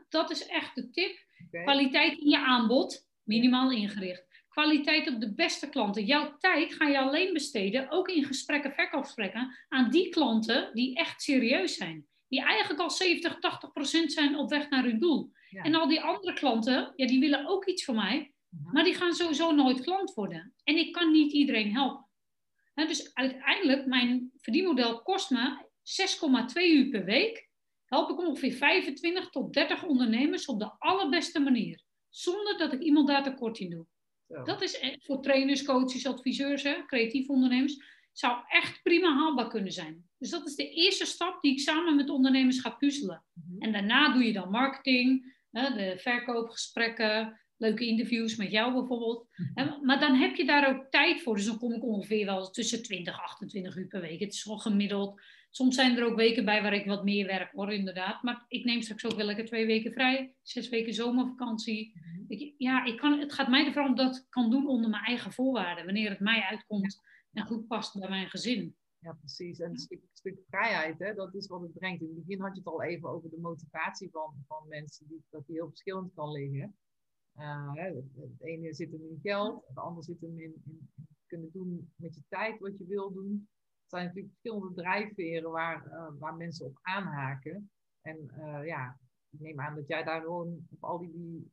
[0.09, 1.25] Dat is echt de tip.
[1.51, 4.36] Kwaliteit in je aanbod, minimaal ingericht.
[4.57, 6.05] Kwaliteit op de beste klanten.
[6.05, 11.21] Jouw tijd ga je alleen besteden, ook in gesprekken, verkoopgesprekken, aan die klanten die echt
[11.21, 12.07] serieus zijn.
[12.27, 15.31] Die eigenlijk al 70, 80 procent zijn op weg naar hun doel.
[15.51, 18.73] En al die andere klanten, ja, die willen ook iets van mij, mhm.
[18.73, 20.53] maar die gaan sowieso nooit klant worden.
[20.63, 22.07] En ik kan niet iedereen helpen.
[22.73, 25.65] dus uiteindelijk, mijn verdienmodel kost me
[26.57, 27.49] 6,2 uur per week
[27.85, 31.81] help ik ongeveer 25 tot 30 ondernemers op de allerbeste manier.
[32.09, 33.85] Zonder dat ik iemand daar tekort in doe.
[34.27, 37.77] Dat is voor trainers, coaches, adviseurs, hè, creatief ondernemers,
[38.11, 40.05] zou echt prima haalbaar kunnen zijn.
[40.17, 43.23] Dus dat is de eerste stap die ik samen met ondernemers ga puzzelen.
[43.33, 43.61] Mhm.
[43.61, 49.27] En daarna doe je dan marketing, hè, de verkoopgesprekken, leuke interviews met jou bijvoorbeeld.
[49.35, 49.85] Mhm.
[49.85, 51.35] Maar dan heb je daar ook tijd voor.
[51.35, 54.19] Dus dan kom ik ongeveer wel tussen 20 en 28 uur per week.
[54.19, 55.21] Het is wel gemiddeld
[55.57, 58.23] Soms zijn er ook weken bij waar ik wat meer werk hoor, inderdaad.
[58.23, 61.91] Maar ik neem straks ook wel lekker twee weken vrij, zes weken zomervakantie.
[61.93, 62.23] Mhm.
[62.27, 65.03] Ik, ja, ik kan, het gaat mij ervan om dat ik kan doen onder mijn
[65.03, 67.01] eigen voorwaarden, wanneer het mij uitkomt
[67.31, 68.75] en goed past bij mijn gezin.
[68.99, 69.59] Ja, precies.
[69.59, 72.01] En een stuk, stuk, vrijheid, hè, dat is wat het brengt.
[72.01, 75.23] In het begin had je het al even over de motivatie van, van mensen, die,
[75.29, 76.77] dat die heel verschillend kan liggen.
[77.35, 80.89] Uh, het, ene zit hem in geld, het andere zit hem in, in,
[81.25, 83.49] kunnen doen met je tijd wat je wil doen
[83.89, 87.71] zijn natuurlijk verschillende drijfveren waar, uh, waar mensen op aanhaken.
[88.01, 91.51] En uh, ja, ik neem aan dat jij daar gewoon op al die, die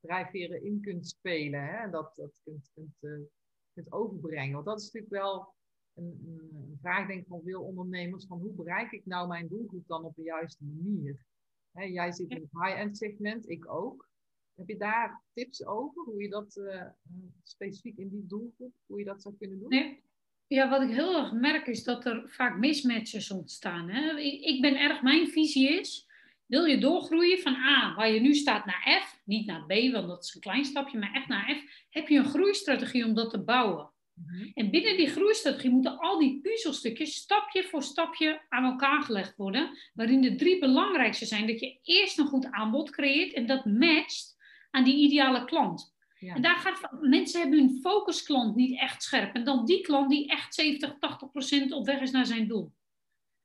[0.00, 1.64] drijfveren in kunt spelen.
[1.64, 1.76] Hè?
[1.76, 3.26] En dat, dat kunt, kunt, uh,
[3.72, 4.52] kunt overbrengen.
[4.52, 5.54] Want dat is natuurlijk wel
[5.94, 8.26] een, een, vraag, denk ik, van veel ondernemers.
[8.26, 11.24] Van hoe bereik ik nou mijn doelgroep dan op de juiste manier?
[11.72, 14.08] Hè, jij zit in het high-end segment, ik ook.
[14.54, 16.04] Heb je daar tips over?
[16.04, 16.60] Hoe je dat
[17.42, 20.00] specifiek in die doelgroep, hoe je dat zou kunnen doen?
[20.48, 23.88] Ja, wat ik heel erg merk is dat er vaak mismatches ontstaan.
[23.88, 24.18] Hè?
[24.20, 26.06] Ik ben erg, mijn visie is,
[26.46, 30.08] wil je doorgroeien van A, waar je nu staat, naar F, niet naar B, want
[30.08, 33.30] dat is een klein stapje, maar echt naar F, heb je een groeistrategie om dat
[33.30, 33.90] te bouwen.
[34.14, 34.50] Mhm.
[34.54, 39.78] En binnen die groeistrategie moeten al die puzzelstukjes stapje voor stapje aan elkaar gelegd worden,
[39.94, 44.36] waarin de drie belangrijkste zijn dat je eerst een goed aanbod creëert en dat matcht
[44.70, 45.96] aan die ideale klant.
[46.20, 49.34] En daar gaat, mensen hebben hun focusklant niet echt scherp.
[49.34, 52.72] En dan die klant die echt 70, 80 procent op weg is naar zijn doel.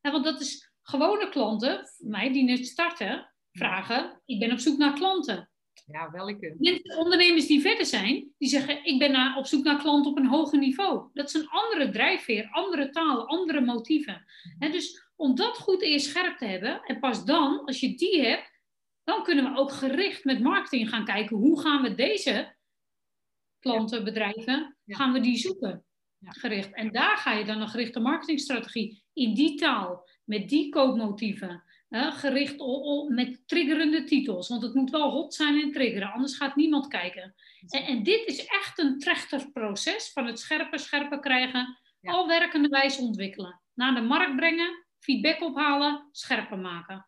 [0.02, 4.60] Ja, want dat is gewone klanten, voor mij die net starten, vragen, ik ben op
[4.60, 5.50] zoek naar klanten.
[5.86, 6.56] Ja, welke?
[6.58, 10.28] Mensen, ondernemers die verder zijn, die zeggen, ik ben op zoek naar klanten op een
[10.28, 11.10] hoger niveau.
[11.14, 14.26] Dat is een andere drijfveer, andere talen, andere motieven.
[14.60, 18.22] En dus om dat goed eerst scherp te hebben, en pas dan, als je die
[18.22, 18.52] hebt,
[19.04, 22.56] dan kunnen we ook gericht met marketing gaan kijken, hoe gaan we deze
[23.64, 25.86] klanten, bedrijven, gaan we die zoeken.
[26.26, 26.74] Gericht.
[26.74, 32.60] En daar ga je dan een gerichte marketingstrategie in die taal, met die koopmotieven, gericht
[32.60, 34.48] op, met triggerende titels.
[34.48, 37.36] Want het moet wel hot zijn en triggeren, anders gaat niemand kijken.
[37.68, 43.02] En, en dit is echt een trechterproces van het scherper, scherper krijgen, al werkende wijze
[43.02, 43.62] ontwikkelen.
[43.74, 47.06] Naar de markt brengen, feedback ophalen, scherper maken.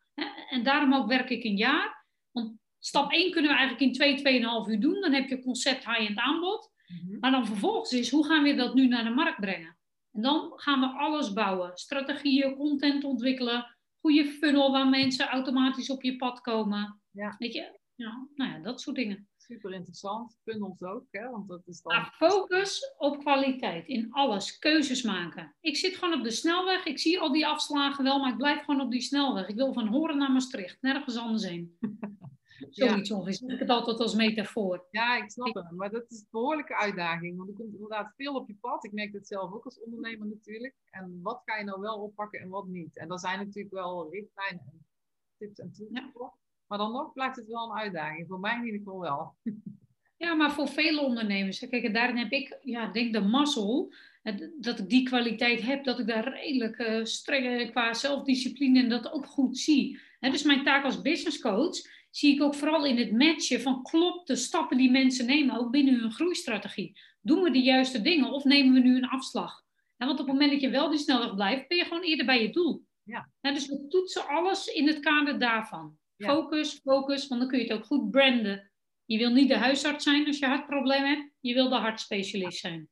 [0.50, 2.06] En daarom ook werk ik een jaar.
[2.32, 5.02] Want Stap 1 kunnen we eigenlijk in 2, 2,5 uur doen.
[5.02, 6.72] Dan heb je concept high-end aanbod.
[6.88, 7.20] Mhm.
[7.20, 9.78] Maar dan vervolgens is, hoe gaan we dat nu naar de markt brengen?
[10.12, 11.72] En dan gaan we alles bouwen.
[11.78, 17.02] Strategieën, content ontwikkelen, goede funnel waar mensen automatisch op je pad komen.
[17.12, 17.36] Ja.
[17.38, 17.80] Weet je?
[17.96, 19.28] Ja, nou ja, dat soort dingen.
[19.38, 20.38] Super interessant.
[20.44, 21.30] Funnels ook, hè?
[21.30, 22.06] Want dat is dan...
[22.06, 24.58] focus op kwaliteit in alles.
[24.58, 25.56] Keuzes maken.
[25.60, 26.86] Ik zit gewoon op de snelweg.
[26.86, 29.48] Ik zie al die afslagen wel, maar ik blijf gewoon op die snelweg.
[29.48, 30.82] Ik wil van Horen naar Maastricht.
[30.82, 31.78] Nergens anders heen.
[32.76, 33.16] Zoiets ja.
[33.16, 33.52] ongeveer.
[33.52, 34.88] Ik het altijd als metafoor.
[34.92, 35.72] Ja, ik snap het.
[35.72, 37.38] Maar dat is een behoorlijke uitdaging.
[37.38, 38.84] Want er komt inderdaad veel op je pad.
[38.84, 40.76] Ik merk het zelf ook als ondernemer natuurlijk.
[40.90, 42.98] En wat ga je nou wel oppakken en wat niet?
[42.98, 44.86] En daar zijn natuurlijk wel richtlijnen en
[45.38, 46.34] tips en trucs voor.
[46.68, 48.28] Maar dan nog blijft het wel een uitdaging.
[48.28, 49.36] Voor mij in ieder geval wel.
[50.18, 51.60] Ja, maar voor vele ondernemers.
[51.60, 53.94] Kijk, en daarin heb ik, ja, denk de mazzel.
[54.60, 59.12] Dat ik die kwaliteit heb, dat ik daar redelijk uh, streng qua zelfdiscipline en dat
[59.12, 60.00] ook goed zie.
[60.20, 64.28] dus mijn taak als business coach zie ik ook vooral in het matchen van klopt
[64.28, 67.00] de stappen die mensen nemen, ook binnen hun groeistrategie.
[67.22, 69.64] Doen we de juiste dingen of nemen we nu een afslag?
[69.98, 72.42] want op het moment dat je wel die snelweg blijft, ben je gewoon eerder bij
[72.42, 72.86] je doel.
[73.04, 73.30] Ja.
[73.42, 75.98] dus we toetsen alles in het kader daarvan.
[76.18, 78.72] Focus, focus, want dan kun je het ook goed branden.
[79.06, 81.32] Je wil niet de huisarts zijn als je hartprobleem hebt.
[81.40, 82.90] Je wil de hartspecialist zijn.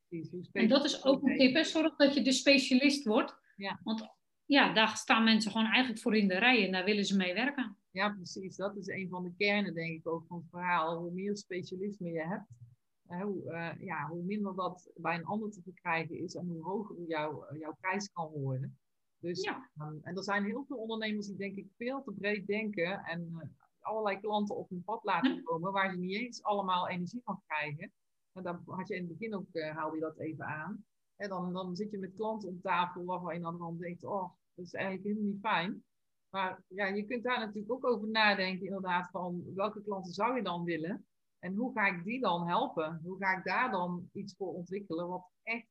[0.52, 1.54] En dat is ook een tip.
[1.54, 1.64] Hè?
[1.64, 3.36] Zorg dat je de specialist wordt.
[3.56, 3.80] Ja.
[3.84, 4.08] Want
[4.46, 7.34] ja, daar staan mensen gewoon eigenlijk voor in de rij en daar willen ze mee
[7.34, 7.78] werken.
[7.94, 8.56] Ja, precies.
[8.56, 10.98] Dat is een van de kernen, denk ik, ook van het verhaal.
[10.98, 12.48] Hoe meer specialisme je hebt,
[13.22, 16.96] hoe, uh, ja, hoe minder dat bij een ander te verkrijgen is en hoe hoger
[17.08, 18.78] jouw, eh, jouw prijs kan worden.
[19.20, 19.70] Dus, ja.
[19.82, 23.22] um, en er zijn heel veel ondernemers die denk ik veel te breed denken en
[23.22, 23.42] uh,
[23.80, 27.92] allerlei klanten op hun pad laten komen waar ze niet eens allemaal energie van krijgen.
[28.32, 30.86] En dan had je in het begin ook, uh, haalde je dat even aan.
[31.16, 34.66] En dan, dan zit je met klanten op tafel waarvan je dan denkt, oh, dat
[34.66, 35.84] is eigenlijk helemaal niet fijn.
[36.34, 40.42] Maar ja, je kunt daar natuurlijk ook over nadenken, inderdaad, van welke klanten zou je
[40.42, 41.06] dan willen?
[41.40, 43.00] En hoe ga ik die dan helpen?
[43.04, 45.68] Hoe ga ik daar dan iets voor ontwikkelen wat echt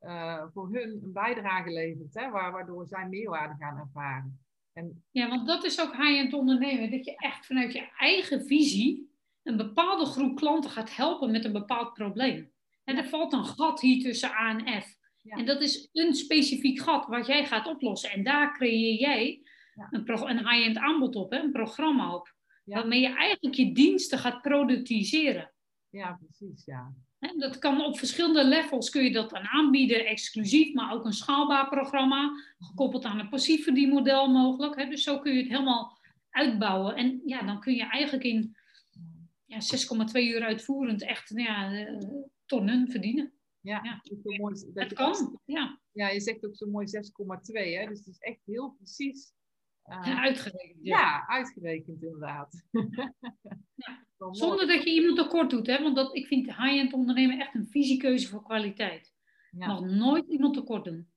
[0.00, 2.30] uh, voor hun een bijdrage levert, hè?
[2.30, 4.40] waardoor zij meerwaarde gaan ervaren?
[4.72, 5.04] En...
[5.10, 9.10] Ja, want dat is ook high-end ondernemen, dat je echt vanuit je eigen visie
[9.42, 12.52] een bepaalde groep klanten gaat helpen met een bepaald probleem.
[12.84, 14.96] En er valt een gat hier tussen A en F.
[15.22, 15.36] Ja.
[15.36, 18.10] En dat is een specifiek gat wat jij gaat oplossen.
[18.10, 19.42] En daar creëer jij.
[19.90, 21.38] Een, een high-end aanbod op, hè?
[21.38, 22.36] een programma op.
[22.64, 25.52] Waarmee je eigenlijk je diensten gaat productiseren.
[25.90, 26.92] Ja, precies, ja.
[27.18, 31.68] En dat kan op verschillende levels kun je dat aanbieden, exclusief, maar ook een schaalbaar
[31.68, 34.76] programma, gekoppeld aan een passief verdienmodel mogelijk.
[34.76, 34.88] Hè?
[34.88, 35.98] Dus zo kun je het helemaal
[36.30, 36.96] uitbouwen.
[36.96, 38.56] En ja, dan kun je eigenlijk in
[39.44, 41.96] ja, 6,2 uur uitvoerend echt ja, eh,
[42.46, 43.32] tonnen verdienen.
[43.60, 44.02] Ja, ja.
[44.22, 45.40] Mooi, dat, dat kan.
[45.44, 45.80] Ja.
[45.92, 47.02] ja, je zegt ook zo mooi 6,2,
[47.52, 47.86] hè?
[47.86, 49.32] dus het is echt heel precies
[49.88, 50.78] uh, ja, uitgerekend.
[50.82, 50.98] Ja.
[50.98, 51.26] ja.
[51.26, 52.62] uitgerekend inderdaad.
[53.74, 53.94] ja.
[54.30, 55.82] Zonder dat je iemand tekort doet, hè?
[55.82, 59.12] want dat, ik vind high-end ondernemen echt een visiekeuze voor kwaliteit.
[59.50, 59.66] Ja.
[59.66, 61.08] Mag nooit iemand tekort doen.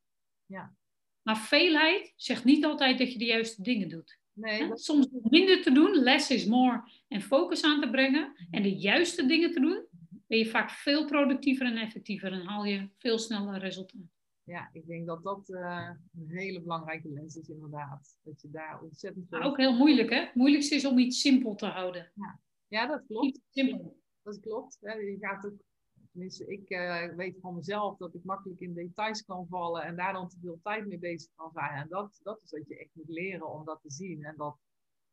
[0.46, 0.76] Ja.
[1.22, 4.20] Maar veelheid zegt niet altijd dat je de juiste dingen doet.
[4.34, 4.82] Nee, dat...
[4.82, 9.26] Soms minder te doen, less is more, en focus aan te brengen en de juiste
[9.26, 9.86] dingen te doen,
[10.28, 14.21] ben je vaak veel productiever en effectiever en haal je veel sneller resultaat.
[14.44, 18.18] Ja, ik denk dat dat uh, een hele belangrijke les is inderdaad.
[18.22, 19.40] Dat je daar ontzettend veel...
[19.40, 20.20] Maar ook heel moeilijk hè?
[20.20, 22.12] Het moeilijkste is om iets simpel te houden.
[22.16, 23.40] Ja, ja dat klopt.
[23.50, 24.00] Simpel.
[24.22, 24.78] Dat klopt.
[24.82, 24.94] Hè?
[24.94, 25.70] Je gaat ook...
[26.12, 30.14] Tenminste, ik uh, weet van mezelf dat ik makkelijk in details kan vallen en daar
[30.14, 31.72] dan te veel tijd mee bezig kan zijn.
[31.72, 34.58] En dat, dat is wat je echt moet leren om dat te zien en dat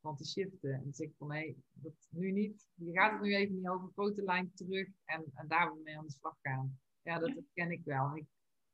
[0.00, 0.72] van te shiften.
[0.72, 2.66] En dan zeg ik van nee, dat nu niet.
[2.74, 6.06] Je gaat het nu even niet over grote lijn terug en, en daar mee aan
[6.06, 6.78] de slag gaan.
[7.02, 8.16] Ja, dat ken ik wel.
[8.16, 8.26] Ik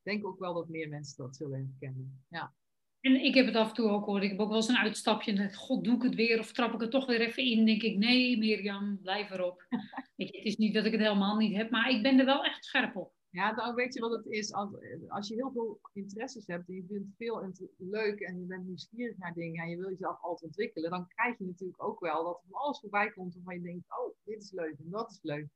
[0.05, 2.25] denk ook wel dat meer mensen dat zullen herkennen.
[2.29, 2.55] Ja.
[3.01, 4.23] En ik heb het af en toe ook hoor.
[4.23, 6.75] Ik heb ook wel eens een uitstapje en god, doe ik het weer of trap
[6.75, 7.65] ik het toch weer even in?
[7.65, 9.67] denk ik, nee Mirjam, blijf erop.
[10.17, 12.65] het is niet dat ik het helemaal niet heb, maar ik ben er wel echt
[12.65, 13.13] scherp op.
[13.31, 14.53] Ja, dan weet je wat het is.
[14.53, 14.71] Als,
[15.09, 19.17] als je heel veel interesses hebt en je vindt veel leuk en je bent nieuwsgierig
[19.17, 22.35] naar dingen en je wil jezelf altijd ontwikkelen, dan krijg je natuurlijk ook wel dat
[22.43, 25.19] er van alles voorbij komt waarvan je denkt, oh, dit is leuk en dat is
[25.23, 25.49] leuk.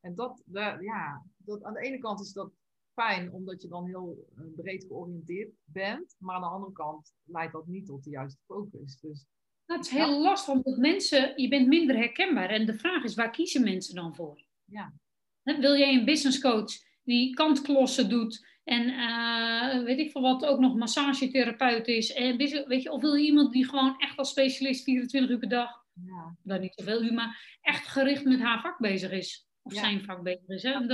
[0.00, 0.42] En dat,
[0.80, 2.52] ja, dat, aan de ene kant is dat
[3.00, 7.52] fijn omdat je dan heel eh, breed georiënteerd bent, maar aan de andere kant leidt
[7.52, 9.00] dat niet tot de juiste focus.
[9.00, 9.26] Dus,
[9.66, 13.30] dat is heel lastig, omdat mensen, je bent minder herkenbaar en de vraag is, waar
[13.30, 14.44] kiezen mensen dan voor?
[14.64, 14.92] Ja.
[15.42, 16.72] Wil jij een business coach
[17.02, 22.12] die kantklossen doet en uh, weet ik veel wat, ook nog massagetherapeut is.
[22.12, 25.48] En weet je, of wil je iemand die gewoon echt als specialist 24 uur per
[25.48, 26.36] dag, ja.
[26.42, 29.48] nou niet zoveel uur, maar echt gericht met haar vak bezig is.
[29.62, 30.62] Of zijn vak bezig is.
[30.62, 30.86] Hè?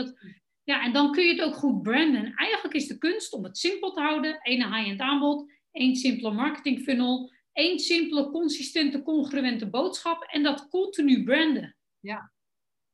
[0.64, 2.24] Ja, en dan kun je het ook goed branden.
[2.24, 4.38] En eigenlijk is de kunst om het simpel te houden.
[4.42, 11.24] Eén high-end aanbod, één simpele marketing funnel, één simpele, consistente, congruente boodschap en dat continu
[11.24, 11.76] branden.
[12.00, 12.32] Ja,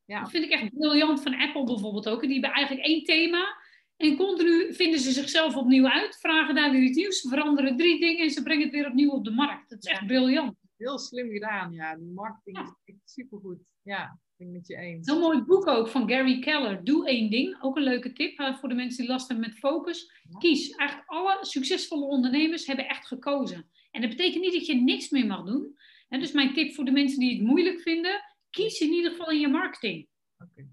[0.05, 0.21] ja.
[0.21, 2.21] Dat vind ik echt briljant van Apple bijvoorbeeld ook.
[2.21, 3.59] Die hebben eigenlijk één thema.
[3.97, 8.25] En continu vinden ze zichzelf opnieuw uit, vragen daar weer iets nieuws, veranderen drie dingen
[8.25, 9.71] en ze brengen het weer opnieuw op de markt.
[9.71, 10.57] Dat is echt briljant.
[10.77, 11.97] Heel slim gedaan, ja.
[11.97, 13.59] Die marketing is echt supergoed.
[13.83, 15.07] Ja, ben met je eens.
[15.07, 16.84] Heel mooi boek ook van Gary Keller.
[16.84, 17.62] Doe één ding.
[17.62, 20.12] Ook een leuke tip uh, voor de mensen die last hebben met focus.
[20.38, 20.70] Kies.
[20.70, 23.70] Eigenlijk alle succesvolle ondernemers hebben echt gekozen.
[23.91, 25.76] En dat betekent niet dat je niks meer mag doen.
[26.09, 28.20] En dus mijn tip voor de mensen die het moeilijk vinden,
[28.51, 30.09] kies in ieder geval in je marketing.
[30.38, 30.66] Oké.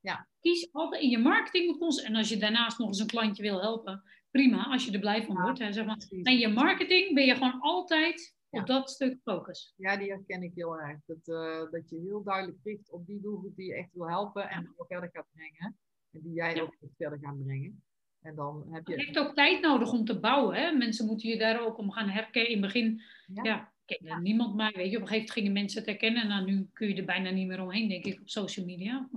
[0.00, 0.28] Ja.
[0.40, 1.80] Kies altijd in je marketing.
[2.04, 5.24] En als je daarnaast nog eens een klantje wil helpen, prima, als je er blij
[5.24, 5.58] van wordt.
[5.58, 5.96] Hè, zeg maar.
[6.22, 9.74] En je marketing ben je gewoon altijd op dat stuk focus.
[9.76, 10.98] Ja, die herken ik heel erg.
[11.06, 14.50] Dat, uh, dat je heel duidelijk richt op die doelgroep die je echt wil helpen
[14.50, 15.78] en ook verder gaat brengen.
[16.10, 17.82] En die jij ook verder gaat brengen.
[18.20, 18.92] En dan heb je...
[18.92, 20.56] Het heeft ook tijd nodig om te bouwen.
[20.56, 20.72] Hè?
[20.72, 22.52] Mensen moeten je daar ook om gaan herkennen.
[22.52, 23.02] In het begin,
[23.42, 24.72] ja, kende niemand mij.
[24.74, 26.22] Weet je, op een gegeven moment gingen mensen het herkennen.
[26.22, 29.08] En nou, nu kun je er bijna niet meer omheen, denk ik, op social media.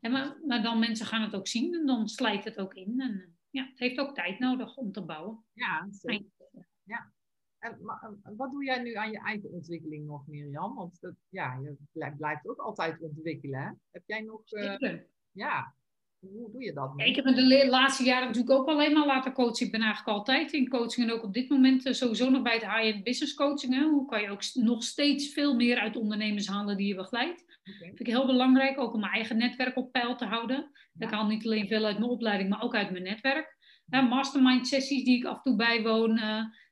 [0.00, 3.00] En maar, maar dan mensen gaan het ook zien en dan slijt het ook in.
[3.00, 5.44] En, ja, het heeft ook tijd nodig om te bouwen.
[5.52, 6.26] Ja, zeker.
[6.84, 7.12] Ja.
[7.64, 10.74] En maar, wat doe jij nu aan je eigen ontwikkeling nog, Mirjam?
[10.74, 13.60] Want dat, ja, je blijft ook altijd ontwikkelen.
[13.60, 13.70] Hè?
[13.90, 14.40] Heb jij nog...
[14.50, 15.00] Uh,
[15.30, 15.74] ja,
[16.18, 16.92] hoe doe je dat?
[16.96, 19.66] ik heb me de laatste jaren natuurlijk ook alleen maar laten coachen.
[19.66, 22.54] Ik ben eigenlijk altijd in coaching en ook op dit moment uh, sowieso nog bij
[22.54, 23.74] het high-end business coaching.
[23.74, 23.82] Hè?
[23.82, 27.44] Hoe kan je ook nog steeds veel meer uit ondernemers halen die je begeleidt?
[27.62, 30.70] Dat vind ik heel belangrijk, ook om mijn eigen netwerk op peil te houden.
[30.98, 33.56] Ik haal niet alleen veel uit mijn opleiding, maar ook uit mijn netwerk.
[33.86, 36.18] mastermind sessies die ik af en toe bijwoon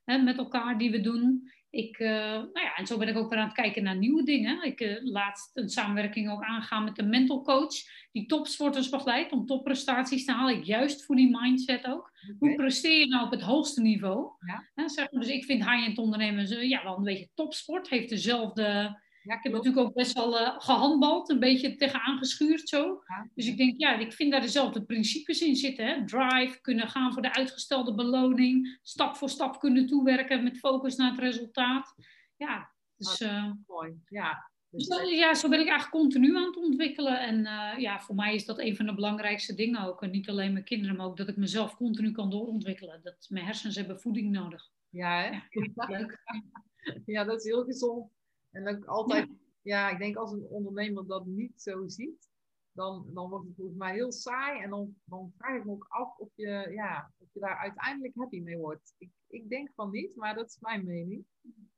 [0.04, 1.50] met elkaar die we doen.
[1.70, 4.22] Ik, uh, nou ja, en zo ben ik ook weer aan het kijken naar nieuwe
[4.22, 4.62] dingen.
[4.62, 7.74] Ik uh, laat een samenwerking ook aangaan met een mental coach
[8.12, 10.62] die topsporters begeleidt om topprestaties te halen.
[10.62, 12.12] Juist voor die mindset ook.
[12.38, 14.30] Hoe presteer je nou op het hoogste niveau?
[14.74, 14.88] Ja.
[14.88, 17.88] zeg, dus ik vind high-end ondernemen ja, wel een beetje topsport.
[17.88, 22.68] Heeft dezelfde ja, ik heb natuurlijk ook best wel uh, gehandbald, een beetje tegenaan geschuurd
[22.68, 23.02] zo.
[23.34, 25.86] Dus ik denk, ja, ik vind daar dezelfde principes in zitten.
[25.86, 26.04] Hè?
[26.04, 31.10] Drive, kunnen gaan voor de uitgestelde beloning, stap voor stap kunnen toewerken met focus naar
[31.10, 31.94] het resultaat.
[32.36, 33.92] Ja, dus, uh, mooi.
[34.08, 37.20] Ja, dus, dus ja, zo ben ik eigenlijk continu aan het ontwikkelen.
[37.20, 40.02] En uh, ja, voor mij is dat een van de belangrijkste dingen ook.
[40.02, 43.00] En niet alleen mijn kinderen, maar ook dat ik mezelf continu kan doorontwikkelen.
[43.02, 44.70] Dat mijn hersens hebben voeding nodig.
[44.88, 45.30] Ja, hè?
[45.30, 46.18] Ja, leuk.
[47.06, 48.10] ja dat is heel gezond.
[48.52, 49.28] En dat ik altijd,
[49.62, 49.90] ja.
[49.90, 52.30] ik denk als een ondernemer dat niet zo ziet,
[52.72, 54.62] dan, dan wordt het volgens mij heel saai.
[54.62, 58.14] En dan, dan vraag ik me ook af of je, ja, of je daar uiteindelijk
[58.16, 58.94] happy mee wordt.
[58.98, 61.24] Ik, ik denk van niet, maar dat is mijn mening.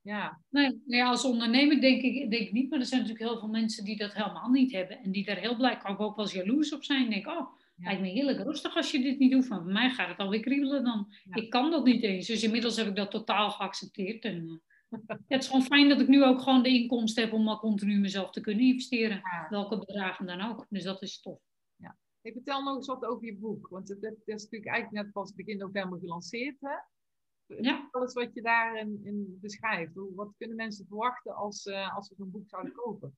[0.00, 0.40] Ja.
[0.48, 3.48] Nee, nee, als ondernemer denk ik, denk ik niet, maar er zijn natuurlijk heel veel
[3.48, 4.98] mensen die dat helemaal niet hebben.
[4.98, 7.10] En die daar heel blij, kan ik ook wel eens jaloers op zijn.
[7.10, 7.84] Denk, oh, ja.
[7.84, 9.46] lijkt me heerlijk rustig als je dit niet doet.
[9.46, 11.12] Van mij gaat het alweer kriebelen dan.
[11.30, 12.26] Ik kan dat niet eens.
[12.26, 14.24] Dus inmiddels heb ik dat totaal geaccepteerd.
[14.24, 14.62] En,
[15.06, 17.58] eh, het is gewoon fijn dat ik nu ook gewoon de inkomsten heb om al
[17.58, 19.22] continu mezelf te kunnen investeren.
[19.50, 20.66] Welke bedragen dan ook.
[20.68, 21.40] Dus dat is tof.
[21.76, 21.96] Ja.
[22.22, 23.68] Vertel nog eens wat over je boek.
[23.68, 26.56] Want het, het is natuurlijk eigenlijk net pas begin november gelanceerd.
[26.60, 26.76] Hè?
[27.46, 27.88] Ja.
[27.90, 29.92] Alles wat je daarin in beschrijft.
[29.94, 33.16] Wat kunnen mensen verwachten als, uh, als ze zo'n boek zouden kopen?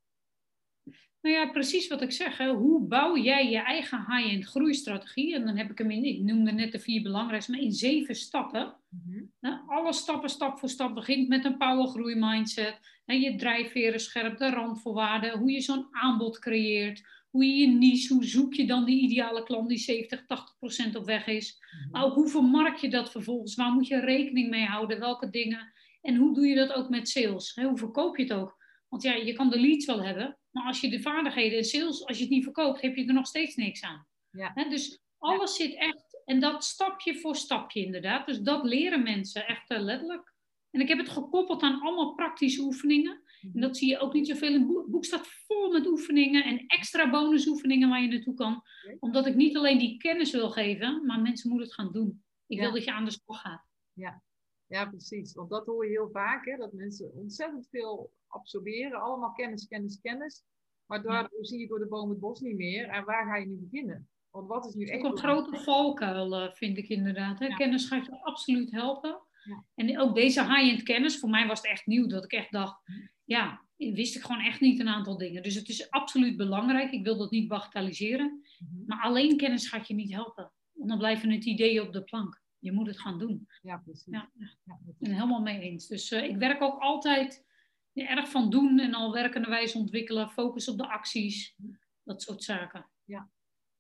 [1.27, 2.39] Nou ja, precies wat ik zeg.
[2.39, 2.53] Hè.
[2.53, 5.35] Hoe bouw jij je eigen high-end groeistrategie?
[5.35, 8.15] En dan heb ik hem in, ik noemde net de vier belangrijkste, maar in zeven
[8.15, 8.75] stappen.
[8.89, 12.79] Mm nou, alle stappen, stap voor stap, begint met een powergroei mindset.
[13.05, 18.15] En je drijfveren scherp, de randvoorwaarden, hoe je zo'n aanbod creëert, hoe je je niche,
[18.15, 21.59] hoe zoek je dan die ideale klant die 70, 80 procent op weg is.
[21.59, 21.91] Mhm.
[21.91, 23.55] Maar ook hoe vermarkt je dat vervolgens?
[23.55, 24.99] Waar moet je rekening mee houden?
[24.99, 25.73] Welke dingen?
[26.03, 27.55] En hoe doe je dat ook met sales?
[27.55, 28.56] Hoe verkoop je het ook?
[28.89, 32.07] Want ja, je kan de leads wel hebben, maar als je de vaardigheden in sales,
[32.07, 34.07] als je het niet verkoopt, heb je er nog steeds niks aan.
[34.31, 34.53] Ja.
[34.69, 38.27] dus alles zit echt, en dat stapje voor stapje inderdaad.
[38.27, 40.35] Dus dat leren mensen echt uh, letterlijk.
[40.71, 43.23] En ik heb het gekoppeld aan allemaal praktische oefeningen.
[43.55, 44.87] En dat zie je ook niet zoveel het boek.
[44.87, 48.63] Boek staat vol met oefeningen en extra bonusoefeningen waar je naartoe kan.
[48.99, 52.25] Omdat ik niet alleen die kennis wil geven, maar mensen moeten het gaan doen.
[52.47, 53.65] Ik wil dat je aan de slag gaat.
[53.93, 54.23] Ja.
[54.67, 55.35] Ja, precies.
[55.35, 56.57] Want dat hoor je heel vaak, hè?
[56.57, 59.01] dat mensen ontzettend veel absorberen.
[59.01, 60.45] Allemaal kennis, kennis, kennis.
[60.87, 62.89] Maar daardoor zie je door de boom het bos niet meer.
[62.89, 64.09] En waar ga je nu beginnen?
[64.31, 65.05] Want wat is nu echt...
[65.05, 67.39] een grote valkuil, uh, vind ik inderdaad.
[67.39, 67.49] Hè?
[67.49, 69.21] Kennis gaat je absoluut helpen.
[69.45, 69.65] Ja.
[69.75, 72.07] En ook deze high-end kennis, voor mij was het echt nieuw.
[72.07, 72.83] Dat ik echt dacht,
[73.25, 75.43] ja, wist ik gewoon echt niet een aantal dingen.
[75.43, 76.93] Dus het is absoluut belangrijk.
[76.93, 78.43] Ik wil dat niet bagatelliseren.
[78.59, 78.87] Mhm.
[78.87, 80.53] Maar alleen kennis gaat je niet helpen.
[80.73, 82.45] Want dan blijven het ideeën op de plank.
[82.67, 83.49] Je moet het gaan doen.
[83.63, 84.13] Ja, precies.
[84.13, 84.31] Ja,
[84.65, 84.79] ja.
[84.99, 85.87] ben helemaal mee eens.
[85.87, 87.45] Dus uh, ik werk ook altijd
[87.93, 91.57] erg van doen en al werkende wijze ontwikkelen, focus op de acties,
[92.03, 92.87] dat soort zaken.
[93.05, 93.31] Ja.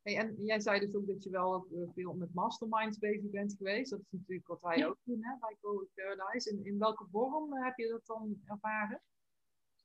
[0.02, 3.54] Hey, en jij zei dus ook dat je wel eh, veel met masterminds bezig bent
[3.56, 3.90] geweest.
[3.90, 6.50] Dat is natuurlijk wat wij ook doen hè, bij Covid Paradise.
[6.50, 9.02] In, in welke vorm eh, heb je dat dan ervaren?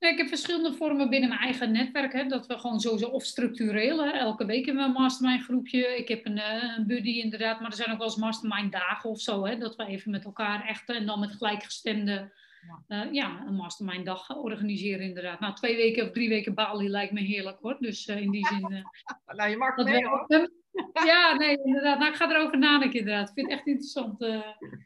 [0.10, 2.14] Ik heb verschillende vormen binnen mijn eigen netwerk.
[2.14, 5.98] Hè, dat we gewoon sowieso of structureel, hè, elke week hebben we een mastermind groepje.
[5.98, 9.10] Ik heb een, uh, een, buddy inderdaad, maar er zijn ook wel eens mastermind dagen
[9.10, 9.46] of zo.
[9.46, 12.32] Hè, dat we even met elkaar echt en dan met gelijkgestemde
[12.88, 13.06] ja.
[13.06, 15.40] Uh, ja, een mastermind dag organiseren inderdaad.
[15.40, 17.78] Nou, twee weken of drie weken Bali lijkt me heerlijk hoor.
[17.80, 18.72] Dus uh, in die zin...
[18.72, 18.86] Uh,
[19.38, 20.52] nou, je mag mee hoor.
[21.06, 22.00] Ja, nee, inderdaad.
[22.00, 23.28] Nou, ik ga erover nadenken inderdaad.
[23.28, 24.20] Ik vind het echt interessant.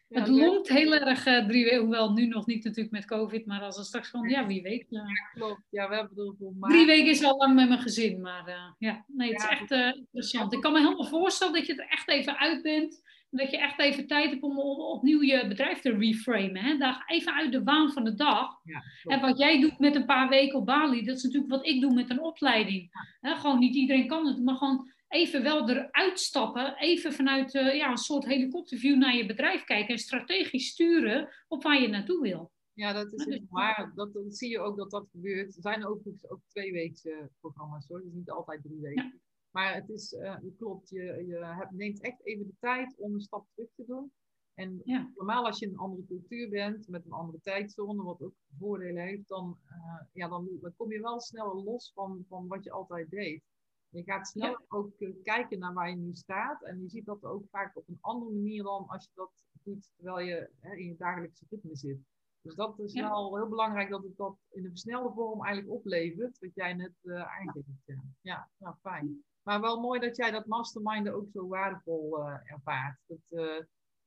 [0.09, 3.77] het longt heel erg drie weken, hoewel nu nog niet natuurlijk met COVID, maar als
[3.77, 4.85] het straks gewoon, ja, wie weet.
[4.89, 5.61] Ja, klopt.
[5.69, 9.05] Ja, we hebben er voor Drie weken is wel lang met mijn gezin, maar ja,
[9.07, 10.53] nee, het is echt interessant.
[10.53, 13.03] Ik kan me helemaal voorstellen dat je er echt even uit bent
[13.37, 16.63] dat je echt even tijd hebt om opnieuw je bedrijf te reframen.
[16.63, 16.77] Hè?
[16.77, 18.59] Daar even uit de waan van de dag.
[18.63, 21.65] Ja, en wat jij doet met een paar weken op Bali, dat is natuurlijk wat
[21.65, 22.89] ik doe met een opleiding.
[23.19, 23.35] Hè?
[23.35, 26.77] Gewoon niet iedereen kan het, maar gewoon even wel eruit stappen.
[26.77, 31.63] Even vanuit uh, ja, een soort helikopterview naar je bedrijf kijken en strategisch sturen op
[31.63, 32.51] waar je naartoe wil.
[32.73, 33.91] Ja, dat is dus waar.
[33.95, 35.55] Dat, dat, zie je ook dat dat gebeurt.
[35.55, 39.21] Er zijn overigens ook twee weekse programma's hoor, dus niet altijd drie weken.
[39.51, 43.21] Maar het is, uh, klopt, je, je hebt, neemt echt even de tijd om een
[43.21, 44.11] stap terug te doen.
[44.53, 44.81] En
[45.15, 49.03] normaal als je in een andere cultuur bent, met een andere tijdzone, wat ook voordelen
[49.03, 52.71] heeft, dan, uh, ja, dan, dan, kom je wel sneller los van, van wat je
[52.71, 53.43] altijd deed.
[53.95, 56.63] Je gaat sneller ook uh, kijken naar waar je nu staat.
[56.63, 59.31] En je ziet dat ook vaak op een andere manier dan als je dat
[59.63, 61.99] doet terwijl je hè, in je dagelijkse ritme zit.
[62.41, 63.09] Dus dat is ja.
[63.09, 66.93] wel heel belangrijk dat het dat in een versnelde vorm eigenlijk oplevert, wat jij net
[67.01, 67.67] uh, aangeeft.
[67.85, 69.23] Ja, ja nou, fijn.
[69.41, 72.99] Maar wel mooi dat jij dat masterminden ook zo waardevol uh, ervaart.
[73.05, 73.63] Dat, uh,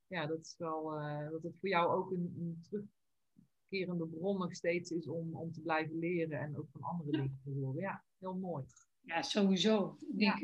[0.07, 0.83] ja, dat is wel
[1.31, 2.61] dat het voor jou ook een, een,
[3.69, 7.39] terugkerende bron nog steeds is om, om te blijven leren en ook van andere dingen
[7.43, 7.81] te horen.
[7.81, 8.65] Ja, heel mooi.
[9.09, 9.97] Ja, sowieso.
[10.17, 10.37] Ja.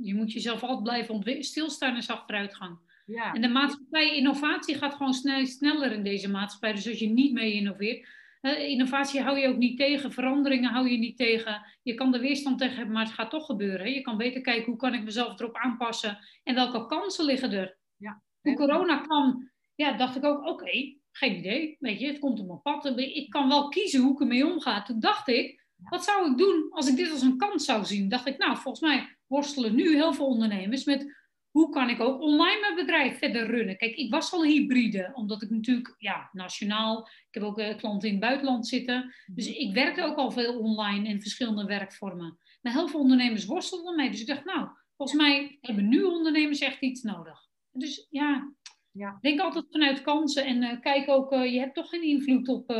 [0.00, 1.48] je moet jezelf altijd blijven ontwikkelen.
[1.48, 2.78] Stilstaan is achteruitgang.
[3.06, 3.34] Ja.
[3.34, 6.72] En de maatschappij, innovatie gaat gewoon snel, sneller in deze maatschappij.
[6.72, 8.08] Dus als je niet mee innoveert,
[8.42, 11.62] innovatie hou je ook niet tegen, veranderingen hou je niet tegen.
[11.82, 13.92] Je kan er weerstand tegen hebben, maar het gaat toch gebeuren.
[13.92, 17.76] Je kan beter kijken hoe kan ik mezelf erop aanpassen en welke kansen liggen er.
[17.96, 18.22] Ja.
[18.42, 21.76] Toen corona kwam, ja, dacht ik ook, oké, geen idee.
[21.78, 22.98] Weet je, het komt op mijn pad.
[22.98, 24.82] Ik kan wel kiezen hoe ik ermee omga.
[24.82, 28.08] Toen dacht ik, wat zou ik doen als ik dit als een kans zou zien?
[28.08, 31.16] Dacht ik, nou, volgens mij worstelen nu heel veel ondernemers met
[31.50, 33.76] hoe kan ik ook online mijn bedrijf verder runnen?
[33.76, 38.08] Kijk, ik was al hybride, omdat ik natuurlijk ja, nationaal, ik heb ook uh, klanten
[38.08, 39.14] in het buitenland zitten.
[39.26, 39.58] Dus mhm.
[39.58, 42.38] ik werkte ook al veel online in verschillende werkvormen.
[42.60, 44.10] Maar heel veel ondernemers worstelden mee.
[44.10, 47.40] Dus ik dacht, nou, volgens mij hebben nu ondernemers echt iets nodig.
[47.70, 48.52] Dus ja,
[48.90, 49.18] ja.
[49.20, 52.70] denk altijd vanuit kansen en uh, kijk ook, uh, je hebt toch geen invloed op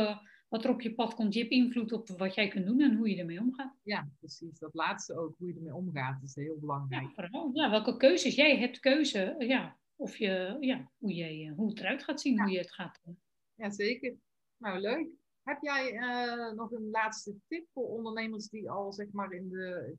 [0.49, 1.33] wat er op je pad komt.
[1.33, 3.75] Je hebt invloed op wat jij kunt doen en hoe je ermee omgaat.
[3.83, 4.59] Ja, precies.
[4.59, 7.09] Dat laatste ook, hoe je ermee omgaat, is heel belangrijk.
[7.15, 8.35] Ja, ja welke keuzes.
[8.35, 12.51] Jij hebt keuze, ja, of je, ja, hoe, jij, hoe het eruit gaat zien, hoe
[12.51, 13.19] je het gaat doen.
[13.55, 14.15] Ja, zeker.
[14.57, 15.07] Nou, leuk.
[15.43, 19.95] Heb jij uh, nog een laatste tip voor ondernemers die al zeg maar in de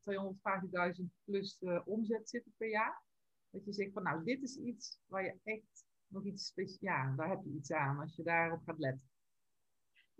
[1.00, 3.02] 250.000 plus uh, omzet zitten per jaar?
[3.50, 7.14] Dat je zegt van nou, dit is iets waar je echt nog iets speciaals, ja,
[7.16, 9.09] daar heb je iets aan als je daarop gaat letten.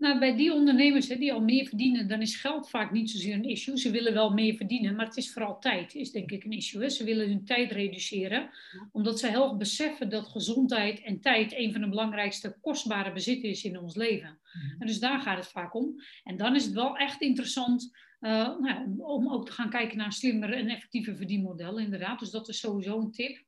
[0.01, 3.33] Nou, bij die ondernemers hè, die al meer verdienen, dan is geld vaak niet zozeer
[3.33, 3.77] een issue.
[3.77, 6.81] Ze willen wel meer verdienen, maar het is vooral tijd, is denk ik een issue.
[6.81, 6.89] Hè.
[6.89, 8.49] Ze willen hun tijd reduceren,
[8.91, 13.63] omdat ze heel beseffen dat gezondheid en tijd een van de belangrijkste kostbare bezitten is
[13.63, 14.39] in ons leven.
[14.79, 15.95] En dus daar gaat het vaak om.
[16.23, 20.13] En dan is het wel echt interessant uh, nou, om ook te gaan kijken naar
[20.13, 22.19] slimmere en effectieve verdienmodellen, inderdaad.
[22.19, 23.43] Dus dat is sowieso een tip.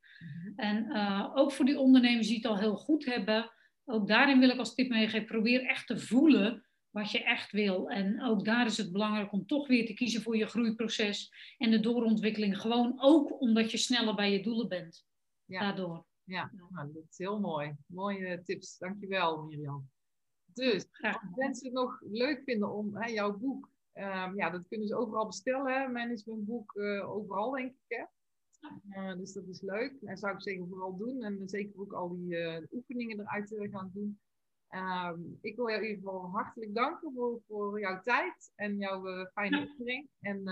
[0.55, 3.51] En uh, ook voor die ondernemers die het al heel goed hebben
[3.85, 7.89] ook daarin wil ik als tip meegeven, probeer echt te voelen wat je echt wil.
[7.89, 11.71] En ook daar is het belangrijk om toch weer te kiezen voor je groeiproces en
[11.71, 12.61] de doorontwikkeling.
[12.61, 15.05] Gewoon ook omdat je sneller bij je doelen bent.
[15.45, 15.59] Ja.
[15.59, 16.05] Daardoor.
[16.23, 17.75] Ja, nou, dat is heel mooi.
[17.85, 18.77] Mooie tips.
[18.77, 19.89] Dankjewel, Mirjam.
[20.53, 24.87] Dus, als mensen het nog leuk vinden om hè, jouw boek, um, ja, dat kunnen
[24.87, 25.73] ze overal bestellen.
[25.73, 25.87] Hè?
[25.87, 27.97] Managementboek, uh, overal denk ik.
[27.97, 28.03] Hè?
[28.89, 30.01] Uh, dus dat is leuk.
[30.01, 31.23] En zou ik zeker vooral doen.
[31.23, 34.19] En zeker ook al die uh, oefeningen eruit uh, gaan doen.
[34.67, 39.25] Ehm, ik wil jou in ieder geval hartelijk danken voor, voor jouw tijd en jouw
[39.33, 40.09] fijne oefening.
[40.19, 40.43] En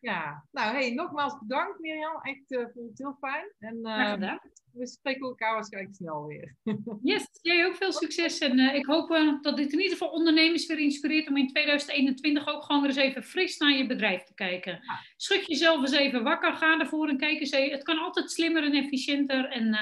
[0.00, 2.20] Ja, nou hey, nogmaals bedankt Mirjam.
[2.22, 3.52] Echt uh, vond het heel fijn.
[3.58, 4.34] En uh,
[4.72, 6.56] we spreken elkaar waarschijnlijk snel weer.
[7.12, 8.38] yes, jij ook veel succes.
[8.38, 9.08] En ik hoop
[9.40, 12.98] dat dit in ieder geval ondernemers weer inspireert om in 2021 ook gewoon weer eens
[12.98, 14.72] even fris naar je bedrijf te kijken.
[14.72, 15.00] Ja.
[15.16, 17.50] Schud jezelf eens even wakker, ga ervoor en kijk eens.
[17.50, 19.48] Het kan altijd slimmer en efficiënter.
[19.48, 19.76] En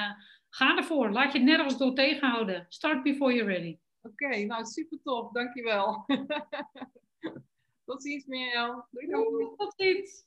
[0.53, 1.11] Ga ervoor.
[1.11, 2.65] Laat je nergens door tegenhouden.
[2.69, 3.79] Start before you're ready.
[4.01, 5.31] Oké, nou super tof.
[5.31, 6.05] Dankjewel.
[7.85, 8.85] Tot ziens Mirjam.
[8.91, 9.55] Doei doei.
[9.57, 10.25] Tot ziens.